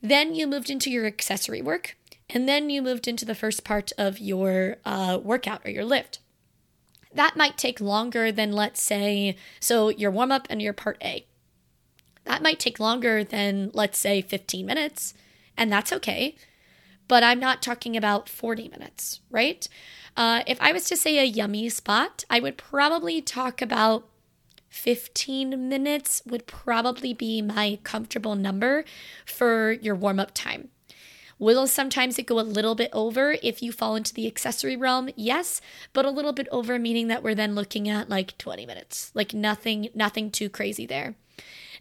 Then 0.02 0.34
you 0.34 0.46
moved 0.46 0.70
into 0.70 0.90
your 0.90 1.06
accessory 1.06 1.62
work, 1.62 1.96
and 2.28 2.48
then 2.48 2.70
you 2.70 2.82
moved 2.82 3.06
into 3.06 3.24
the 3.24 3.34
first 3.34 3.64
part 3.64 3.92
of 3.98 4.18
your 4.18 4.76
uh, 4.84 5.18
workout 5.22 5.62
or 5.64 5.70
your 5.70 5.84
lift. 5.84 6.20
That 7.12 7.36
might 7.36 7.58
take 7.58 7.80
longer 7.80 8.32
than, 8.32 8.52
let's 8.52 8.82
say, 8.82 9.36
so 9.58 9.88
your 9.88 10.10
warm 10.10 10.32
up 10.32 10.46
and 10.48 10.62
your 10.62 10.72
part 10.72 10.96
A. 11.02 11.26
That 12.24 12.42
might 12.42 12.60
take 12.60 12.78
longer 12.78 13.24
than, 13.24 13.70
let's 13.74 13.98
say, 13.98 14.22
15 14.22 14.64
minutes, 14.64 15.14
and 15.56 15.72
that's 15.72 15.92
okay 15.92 16.36
but 17.10 17.24
I'm 17.24 17.40
not 17.40 17.60
talking 17.60 17.96
about 17.96 18.28
40 18.28 18.68
minutes, 18.68 19.18
right? 19.32 19.66
Uh, 20.16 20.44
if 20.46 20.60
I 20.60 20.70
was 20.70 20.84
to 20.84 20.96
say 20.96 21.18
a 21.18 21.24
yummy 21.24 21.68
spot, 21.68 22.24
I 22.30 22.38
would 22.38 22.56
probably 22.56 23.20
talk 23.20 23.60
about 23.60 24.06
15 24.70 25.68
minutes, 25.68 26.22
would 26.24 26.46
probably 26.46 27.12
be 27.12 27.42
my 27.42 27.78
comfortable 27.82 28.34
number 28.34 28.84
for 29.26 29.72
your 29.72 29.94
warm 29.94 30.18
up 30.18 30.32
time. 30.32 30.68
Will 31.38 31.66
sometimes 31.66 32.18
it 32.18 32.26
go 32.26 32.38
a 32.38 32.42
little 32.42 32.74
bit 32.74 32.90
over 32.92 33.36
if 33.42 33.62
you 33.62 33.72
fall 33.72 33.96
into 33.96 34.12
the 34.12 34.26
accessory 34.26 34.76
realm? 34.76 35.08
Yes, 35.16 35.60
but 35.94 36.04
a 36.04 36.10
little 36.10 36.34
bit 36.34 36.46
over 36.52 36.78
meaning 36.78 37.08
that 37.08 37.22
we're 37.22 37.34
then 37.34 37.54
looking 37.54 37.88
at 37.88 38.10
like 38.10 38.36
20 38.36 38.66
minutes. 38.66 39.10
Like 39.14 39.32
nothing 39.32 39.88
nothing 39.94 40.30
too 40.30 40.50
crazy 40.50 40.84
there. 40.84 41.14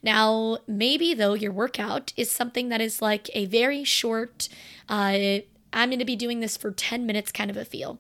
Now, 0.02 0.60
maybe 0.66 1.14
though 1.14 1.34
your 1.34 1.52
workout 1.52 2.14
is 2.16 2.32
something 2.32 2.70
that 2.70 2.80
is 2.80 3.02
like 3.02 3.30
a 3.34 3.48
very 3.48 3.84
short, 3.84 4.48
uh, 4.88 5.40
I'm 5.74 5.90
going 5.90 6.00
to 6.00 6.06
be 6.06 6.16
doing 6.16 6.40
this 6.40 6.56
for 6.56 6.72
10 6.72 7.06
minutes 7.06 7.32
kind 7.32 7.52
of 7.52 7.58
a 7.58 7.66
feel. 7.66 8.00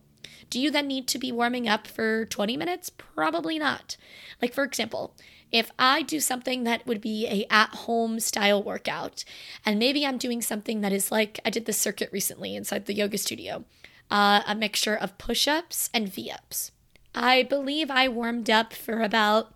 Do 0.49 0.59
you 0.59 0.71
then 0.71 0.87
need 0.87 1.07
to 1.09 1.19
be 1.19 1.31
warming 1.31 1.67
up 1.67 1.87
for 1.87 2.25
20 2.25 2.57
minutes? 2.57 2.89
Probably 2.89 3.59
not. 3.59 3.97
Like, 4.41 4.53
for 4.53 4.63
example, 4.63 5.15
if 5.51 5.71
I 5.79 6.01
do 6.01 6.19
something 6.19 6.63
that 6.63 6.85
would 6.85 7.01
be 7.01 7.27
a 7.27 7.45
at-home 7.51 8.19
style 8.19 8.61
workout, 8.61 9.23
and 9.65 9.79
maybe 9.79 10.05
I'm 10.05 10.17
doing 10.17 10.41
something 10.41 10.81
that 10.81 10.93
is 10.93 11.11
like 11.11 11.39
I 11.45 11.49
did 11.49 11.65
the 11.65 11.73
circuit 11.73 12.09
recently 12.11 12.55
inside 12.55 12.85
the 12.85 12.93
yoga 12.93 13.17
studio, 13.17 13.65
uh, 14.11 14.41
a 14.45 14.55
mixture 14.55 14.95
of 14.95 15.17
push-ups 15.17 15.89
and 15.93 16.11
V-ups. 16.11 16.71
I 17.15 17.43
believe 17.43 17.89
I 17.89 18.07
warmed 18.07 18.49
up 18.49 18.73
for 18.73 19.01
about 19.01 19.53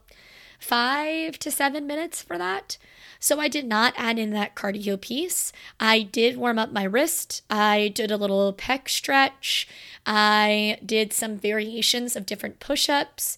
five 0.60 1.38
to 1.40 1.52
seven 1.52 1.86
minutes 1.86 2.22
for 2.22 2.38
that. 2.38 2.78
So 3.24 3.40
I 3.40 3.48
did 3.48 3.66
not 3.66 3.94
add 3.96 4.20
in 4.20 4.32
that 4.32 4.54
cardio 4.54 5.00
piece. 5.00 5.54
I 5.80 6.02
did 6.02 6.36
warm 6.36 6.60
up 6.60 6.74
my 6.74 6.84
wrist. 6.84 7.42
I 7.50 7.88
did 7.96 8.12
a 8.12 8.18
little 8.18 8.52
pec 8.52 8.90
stretch. 8.90 9.66
I 10.06 10.78
did 10.86 11.14
some 11.14 11.38
variations 11.38 12.18
of 12.18 12.26
different 12.26 12.60
push 12.60 12.90
ups. 12.90 13.38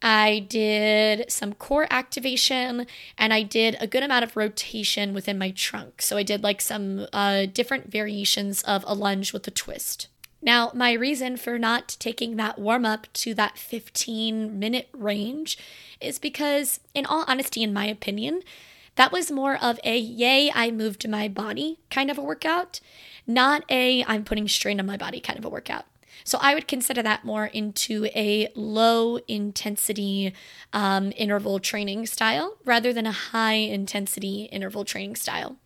I 0.00 0.46
did 0.48 1.30
some 1.30 1.52
core 1.52 1.86
activation 1.90 2.86
and 3.18 3.34
I 3.34 3.42
did 3.42 3.76
a 3.78 3.86
good 3.86 4.02
amount 4.02 4.24
of 4.24 4.38
rotation 4.38 5.12
within 5.12 5.36
my 5.36 5.50
trunk. 5.50 6.00
So 6.00 6.16
I 6.16 6.22
did 6.22 6.42
like 6.42 6.62
some 6.62 7.06
uh, 7.12 7.44
different 7.44 7.92
variations 7.92 8.62
of 8.62 8.84
a 8.86 8.94
lunge 8.94 9.34
with 9.34 9.46
a 9.46 9.50
twist. 9.50 10.08
Now, 10.40 10.70
my 10.72 10.94
reason 10.94 11.36
for 11.36 11.58
not 11.58 11.96
taking 11.98 12.36
that 12.36 12.58
warm 12.58 12.86
up 12.86 13.06
to 13.12 13.34
that 13.34 13.58
15 13.58 14.58
minute 14.58 14.88
range 14.94 15.58
is 16.00 16.18
because, 16.18 16.80
in 16.94 17.04
all 17.04 17.26
honesty, 17.28 17.62
in 17.62 17.74
my 17.74 17.84
opinion, 17.84 18.40
that 18.96 19.12
was 19.12 19.30
more 19.30 19.56
of 19.62 19.78
a 19.84 19.98
yay, 19.98 20.50
I 20.54 20.70
moved 20.70 21.08
my 21.08 21.28
body 21.28 21.78
kind 21.90 22.10
of 22.10 22.18
a 22.18 22.22
workout, 22.22 22.80
not 23.26 23.64
a 23.70 24.04
I'm 24.04 24.24
putting 24.24 24.48
strain 24.48 24.80
on 24.80 24.86
my 24.86 24.96
body 24.96 25.20
kind 25.20 25.38
of 25.38 25.44
a 25.44 25.50
workout. 25.50 25.84
So 26.24 26.38
I 26.40 26.54
would 26.54 26.68
consider 26.68 27.02
that 27.02 27.24
more 27.24 27.46
into 27.46 28.06
a 28.14 28.48
low 28.54 29.18
intensity 29.28 30.32
um, 30.72 31.12
interval 31.16 31.58
training 31.58 32.06
style 32.06 32.56
rather 32.64 32.92
than 32.92 33.06
a 33.06 33.12
high 33.12 33.54
intensity 33.54 34.44
interval 34.52 34.84
training 34.84 35.16
style. 35.16 35.56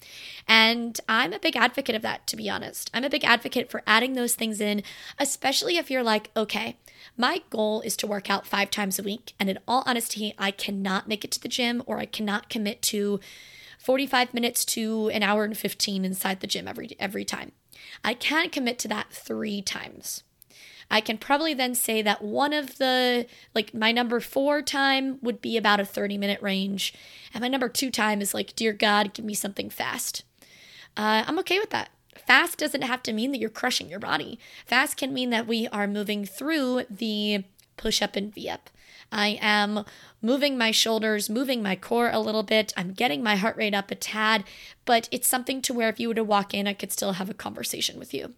And 0.46 1.00
I'm 1.08 1.32
a 1.32 1.38
big 1.38 1.56
advocate 1.56 1.94
of 1.94 2.02
that, 2.02 2.26
to 2.28 2.36
be 2.36 2.50
honest. 2.50 2.90
I'm 2.92 3.04
a 3.04 3.10
big 3.10 3.24
advocate 3.24 3.70
for 3.70 3.82
adding 3.86 4.14
those 4.14 4.34
things 4.34 4.60
in, 4.60 4.82
especially 5.18 5.76
if 5.76 5.90
you're 5.90 6.02
like, 6.02 6.30
okay, 6.36 6.76
my 7.16 7.42
goal 7.50 7.80
is 7.82 7.96
to 7.98 8.06
work 8.06 8.30
out 8.30 8.46
five 8.46 8.70
times 8.70 8.98
a 8.98 9.02
week. 9.02 9.34
And 9.38 9.48
in 9.48 9.58
all 9.66 9.82
honesty, 9.86 10.34
I 10.38 10.50
cannot 10.50 11.08
make 11.08 11.24
it 11.24 11.30
to 11.32 11.40
the 11.40 11.48
gym 11.48 11.82
or 11.86 11.98
I 11.98 12.06
cannot 12.06 12.48
commit 12.48 12.82
to 12.82 13.20
45 13.78 14.34
minutes 14.34 14.64
to 14.66 15.08
an 15.08 15.22
hour 15.22 15.42
and 15.44 15.56
15 15.56 16.04
inside 16.04 16.40
the 16.40 16.46
gym 16.46 16.68
every 16.68 16.90
every 16.98 17.24
time. 17.24 17.52
I 18.04 18.14
can 18.14 18.50
commit 18.50 18.78
to 18.80 18.88
that 18.88 19.10
3 19.10 19.62
times. 19.62 20.22
I 20.90 21.00
can 21.00 21.18
probably 21.18 21.54
then 21.54 21.74
say 21.74 22.02
that 22.02 22.22
one 22.22 22.52
of 22.52 22.78
the, 22.78 23.26
like 23.54 23.72
my 23.72 23.92
number 23.92 24.20
four 24.20 24.60
time 24.62 25.18
would 25.22 25.40
be 25.40 25.56
about 25.56 25.80
a 25.80 25.84
30 25.84 26.18
minute 26.18 26.42
range. 26.42 26.92
And 27.32 27.42
my 27.42 27.48
number 27.48 27.68
two 27.68 27.90
time 27.90 28.20
is 28.20 28.34
like, 28.34 28.56
dear 28.56 28.72
God, 28.72 29.14
give 29.14 29.24
me 29.24 29.34
something 29.34 29.70
fast. 29.70 30.24
Uh, 30.96 31.24
I'm 31.26 31.38
okay 31.40 31.58
with 31.58 31.70
that. 31.70 31.90
Fast 32.26 32.58
doesn't 32.58 32.82
have 32.82 33.02
to 33.04 33.12
mean 33.12 33.32
that 33.32 33.38
you're 33.38 33.50
crushing 33.50 33.88
your 33.88 34.00
body. 34.00 34.38
Fast 34.66 34.96
can 34.96 35.14
mean 35.14 35.30
that 35.30 35.46
we 35.46 35.68
are 35.68 35.86
moving 35.86 36.24
through 36.24 36.84
the 36.90 37.44
push 37.76 38.02
up 38.02 38.16
and 38.16 38.34
V 38.34 38.48
up. 38.48 38.70
I 39.12 39.38
am 39.40 39.84
moving 40.22 40.56
my 40.56 40.70
shoulders, 40.70 41.30
moving 41.30 41.62
my 41.62 41.74
core 41.74 42.10
a 42.12 42.20
little 42.20 42.42
bit. 42.42 42.72
I'm 42.76 42.92
getting 42.92 43.22
my 43.22 43.36
heart 43.36 43.56
rate 43.56 43.74
up 43.74 43.90
a 43.90 43.94
tad, 43.94 44.44
but 44.84 45.08
it's 45.10 45.26
something 45.26 45.62
to 45.62 45.74
where 45.74 45.88
if 45.88 45.98
you 45.98 46.08
were 46.08 46.14
to 46.14 46.24
walk 46.24 46.54
in, 46.54 46.66
I 46.66 46.74
could 46.74 46.92
still 46.92 47.12
have 47.12 47.30
a 47.30 47.34
conversation 47.34 47.98
with 47.98 48.14
you. 48.14 48.34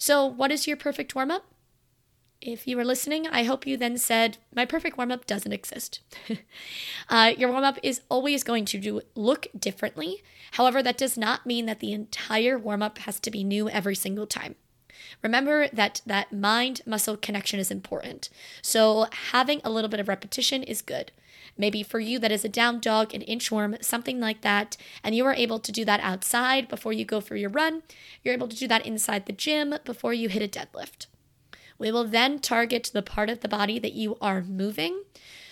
So, 0.00 0.24
what 0.24 0.50
is 0.50 0.66
your 0.66 0.78
perfect 0.78 1.14
warm 1.14 1.30
up? 1.30 1.44
If 2.40 2.66
you 2.66 2.78
were 2.78 2.86
listening, 2.86 3.26
I 3.26 3.42
hope 3.42 3.66
you 3.66 3.76
then 3.76 3.98
said, 3.98 4.38
My 4.56 4.64
perfect 4.64 4.96
warm 4.96 5.12
up 5.12 5.26
doesn't 5.26 5.52
exist. 5.52 6.00
uh, 7.10 7.34
your 7.36 7.50
warm 7.50 7.64
up 7.64 7.78
is 7.82 8.00
always 8.08 8.42
going 8.42 8.64
to 8.64 8.78
do, 8.78 9.02
look 9.14 9.48
differently. 9.56 10.22
However, 10.52 10.82
that 10.82 10.96
does 10.96 11.18
not 11.18 11.44
mean 11.44 11.66
that 11.66 11.80
the 11.80 11.92
entire 11.92 12.58
warm 12.58 12.82
up 12.82 12.96
has 13.00 13.20
to 13.20 13.30
be 13.30 13.44
new 13.44 13.68
every 13.68 13.94
single 13.94 14.26
time. 14.26 14.54
Remember 15.22 15.68
that 15.68 16.00
that 16.06 16.32
mind 16.32 16.80
muscle 16.86 17.18
connection 17.18 17.60
is 17.60 17.70
important. 17.70 18.30
So 18.62 19.06
having 19.32 19.60
a 19.64 19.70
little 19.70 19.90
bit 19.90 20.00
of 20.00 20.08
repetition 20.08 20.62
is 20.62 20.80
good. 20.80 21.12
Maybe 21.60 21.82
for 21.82 22.00
you, 22.00 22.18
that 22.20 22.32
is 22.32 22.42
a 22.42 22.48
down 22.48 22.80
dog, 22.80 23.12
an 23.12 23.20
inchworm, 23.20 23.84
something 23.84 24.18
like 24.18 24.40
that. 24.40 24.78
And 25.04 25.14
you 25.14 25.26
are 25.26 25.34
able 25.34 25.58
to 25.58 25.70
do 25.70 25.84
that 25.84 26.00
outside 26.00 26.68
before 26.68 26.94
you 26.94 27.04
go 27.04 27.20
for 27.20 27.36
your 27.36 27.50
run. 27.50 27.82
You're 28.24 28.32
able 28.32 28.48
to 28.48 28.56
do 28.56 28.66
that 28.68 28.86
inside 28.86 29.26
the 29.26 29.34
gym 29.34 29.74
before 29.84 30.14
you 30.14 30.30
hit 30.30 30.42
a 30.42 30.48
deadlift. 30.48 31.06
We 31.78 31.92
will 31.92 32.04
then 32.04 32.38
target 32.38 32.90
the 32.94 33.02
part 33.02 33.28
of 33.28 33.40
the 33.40 33.48
body 33.48 33.78
that 33.78 33.92
you 33.92 34.16
are 34.22 34.40
moving. 34.40 35.02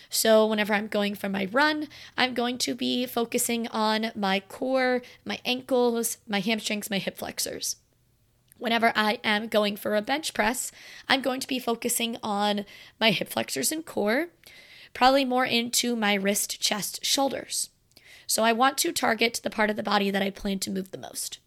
So, 0.09 0.47
whenever 0.47 0.73
I'm 0.73 0.87
going 0.87 1.15
for 1.15 1.29
my 1.29 1.47
run, 1.53 1.89
I'm 2.17 2.33
going 2.33 2.57
to 2.59 2.75
be 2.75 3.05
focusing 3.05 3.69
on 3.69 4.11
my 4.15 4.41
core, 4.41 5.03
my 5.27 5.41
ankles, 5.45 6.17
my 6.27 6.41
hamstrings, 6.41 6.89
my 6.89 6.97
hip 6.97 7.19
flexors. 7.19 7.77
Whenever 8.57 8.95
I 8.97 9.21
am 9.23 9.49
going 9.49 9.77
for 9.77 9.95
a 9.95 10.01
bench 10.01 10.33
press, 10.33 10.73
I'm 11.07 11.21
going 11.21 11.41
to 11.41 11.47
be 11.47 11.59
focusing 11.59 12.17
on 12.23 12.65
my 12.99 13.11
hip 13.11 13.29
flexors 13.29 13.71
and 13.71 13.85
core, 13.85 14.29
probably 14.99 15.25
more 15.25 15.45
into 15.45 15.95
my 15.95 16.13
wrist, 16.13 16.61
chest, 16.61 17.05
shoulders. 17.05 17.71
So 18.27 18.43
I 18.43 18.53
want 18.53 18.77
to 18.79 18.91
target 18.91 19.39
the 19.45 19.49
part 19.49 19.71
of 19.71 19.77
the 19.77 19.83
body 19.85 20.11
that 20.11 20.23
I 20.23 20.31
plan 20.31 20.59
to 20.59 20.73
move 20.73 20.91
the 20.91 20.99
most. 20.99 21.39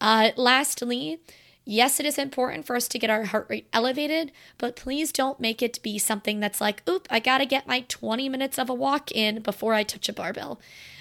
Uh, 0.00 0.30
lastly, 0.36 1.20
yes, 1.66 2.00
it 2.00 2.06
is 2.06 2.16
important 2.16 2.64
for 2.64 2.74
us 2.74 2.88
to 2.88 2.98
get 2.98 3.10
our 3.10 3.24
heart 3.24 3.46
rate 3.50 3.68
elevated, 3.74 4.32
but 4.56 4.74
please 4.74 5.12
don't 5.12 5.38
make 5.38 5.60
it 5.60 5.82
be 5.82 5.98
something 5.98 6.40
that's 6.40 6.62
like, 6.62 6.82
oop, 6.88 7.06
I 7.10 7.20
gotta 7.20 7.44
get 7.44 7.68
my 7.68 7.84
20 7.88 8.30
minutes 8.30 8.58
of 8.58 8.70
a 8.70 8.74
walk 8.74 9.12
in 9.12 9.42
before 9.42 9.74
I 9.74 9.82
touch 9.82 10.08
a 10.08 10.14
barbell. 10.14 10.58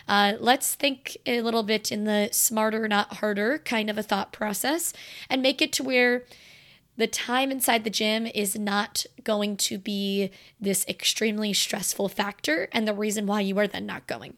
Uh, 0.09 0.33
let's 0.41 0.75
think 0.75 1.15
a 1.25 1.41
little 1.41 1.63
bit 1.63 1.89
in 1.89 2.03
the 2.03 2.27
smarter, 2.33 2.85
not 2.89 3.13
harder 3.19 3.59
kind 3.59 3.89
of 3.89 3.97
a 3.97 4.03
thought 4.03 4.33
process 4.33 4.91
and 5.29 5.41
make 5.41 5.61
it 5.61 5.71
to 5.71 5.83
where 5.83 6.25
the 6.97 7.07
time 7.07 7.51
inside 7.51 7.83
the 7.83 7.89
gym 7.89 8.25
is 8.27 8.57
not 8.57 9.05
going 9.23 9.57
to 9.57 9.77
be 9.77 10.31
this 10.59 10.85
extremely 10.87 11.53
stressful 11.53 12.09
factor 12.09 12.67
and 12.71 12.87
the 12.87 12.93
reason 12.93 13.25
why 13.25 13.41
you 13.41 13.57
are 13.57 13.67
then 13.67 13.85
not 13.85 14.07
going. 14.07 14.35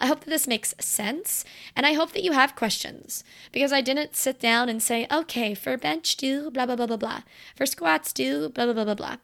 I 0.00 0.06
hope 0.06 0.20
that 0.20 0.30
this 0.30 0.48
makes 0.48 0.74
sense, 0.80 1.44
and 1.76 1.86
I 1.86 1.92
hope 1.92 2.10
that 2.12 2.24
you 2.24 2.32
have 2.32 2.56
questions 2.56 3.22
because 3.52 3.72
I 3.72 3.80
didn't 3.80 4.16
sit 4.16 4.40
down 4.40 4.68
and 4.68 4.82
say, 4.82 5.06
okay, 5.12 5.54
for 5.54 5.76
bench 5.76 6.16
do 6.16 6.50
blah 6.50 6.66
blah 6.66 6.74
blah 6.74 6.86
blah 6.86 6.96
blah, 6.96 7.20
for 7.54 7.66
squats 7.66 8.12
do 8.12 8.48
blah 8.48 8.64
blah 8.64 8.74
blah 8.74 8.84
blah 8.84 8.94
blah. 8.94 9.16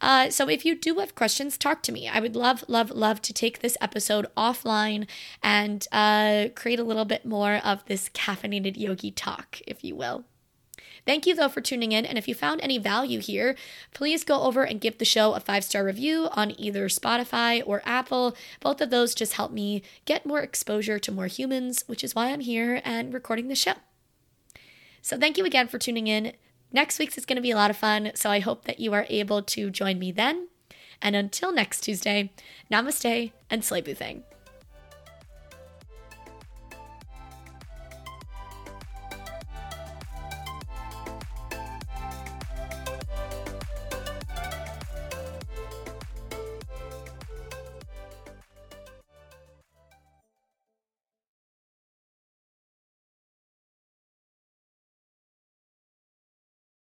Uh, 0.00 0.30
so 0.30 0.48
if 0.48 0.64
you 0.64 0.74
do 0.74 0.94
have 0.96 1.14
questions, 1.14 1.56
talk 1.56 1.82
to 1.82 1.92
me. 1.92 2.08
I 2.08 2.20
would 2.20 2.36
love, 2.36 2.64
love, 2.68 2.90
love 2.90 3.22
to 3.22 3.32
take 3.32 3.60
this 3.60 3.78
episode 3.80 4.26
offline 4.36 5.06
and 5.42 5.86
uh, 5.92 6.48
create 6.54 6.78
a 6.78 6.84
little 6.84 7.06
bit 7.06 7.24
more 7.24 7.56
of 7.56 7.84
this 7.86 8.08
caffeinated 8.10 8.76
yogi 8.76 9.10
talk, 9.10 9.60
if 9.66 9.82
you 9.82 9.94
will. 9.94 10.24
Thank 11.06 11.24
you, 11.24 11.36
though, 11.36 11.48
for 11.48 11.60
tuning 11.60 11.92
in. 11.92 12.04
And 12.04 12.18
if 12.18 12.26
you 12.26 12.34
found 12.34 12.60
any 12.60 12.78
value 12.78 13.20
here, 13.20 13.54
please 13.94 14.24
go 14.24 14.42
over 14.42 14.64
and 14.64 14.80
give 14.80 14.98
the 14.98 15.04
show 15.04 15.34
a 15.34 15.40
five 15.40 15.62
star 15.62 15.84
review 15.84 16.28
on 16.32 16.58
either 16.60 16.88
Spotify 16.88 17.62
or 17.64 17.80
Apple. 17.86 18.36
Both 18.60 18.80
of 18.80 18.90
those 18.90 19.14
just 19.14 19.34
help 19.34 19.52
me 19.52 19.82
get 20.04 20.26
more 20.26 20.40
exposure 20.40 20.98
to 20.98 21.12
more 21.12 21.28
humans, 21.28 21.84
which 21.86 22.02
is 22.02 22.14
why 22.14 22.32
I'm 22.32 22.40
here 22.40 22.82
and 22.84 23.14
recording 23.14 23.46
the 23.46 23.54
show. 23.54 23.74
So, 25.00 25.16
thank 25.16 25.38
you 25.38 25.44
again 25.44 25.68
for 25.68 25.78
tuning 25.78 26.08
in. 26.08 26.32
Next 26.72 26.98
week's 26.98 27.16
is 27.16 27.24
going 27.24 27.36
to 27.36 27.42
be 27.42 27.52
a 27.52 27.56
lot 27.56 27.70
of 27.70 27.76
fun, 27.76 28.10
so 28.16 28.28
I 28.28 28.40
hope 28.40 28.64
that 28.64 28.80
you 28.80 28.92
are 28.92 29.06
able 29.08 29.40
to 29.42 29.70
join 29.70 30.00
me 30.00 30.10
then. 30.10 30.48
And 31.00 31.14
until 31.14 31.52
next 31.52 31.82
Tuesday, 31.82 32.32
namaste 32.70 33.30
and 33.48 33.64
slay. 33.64 34.24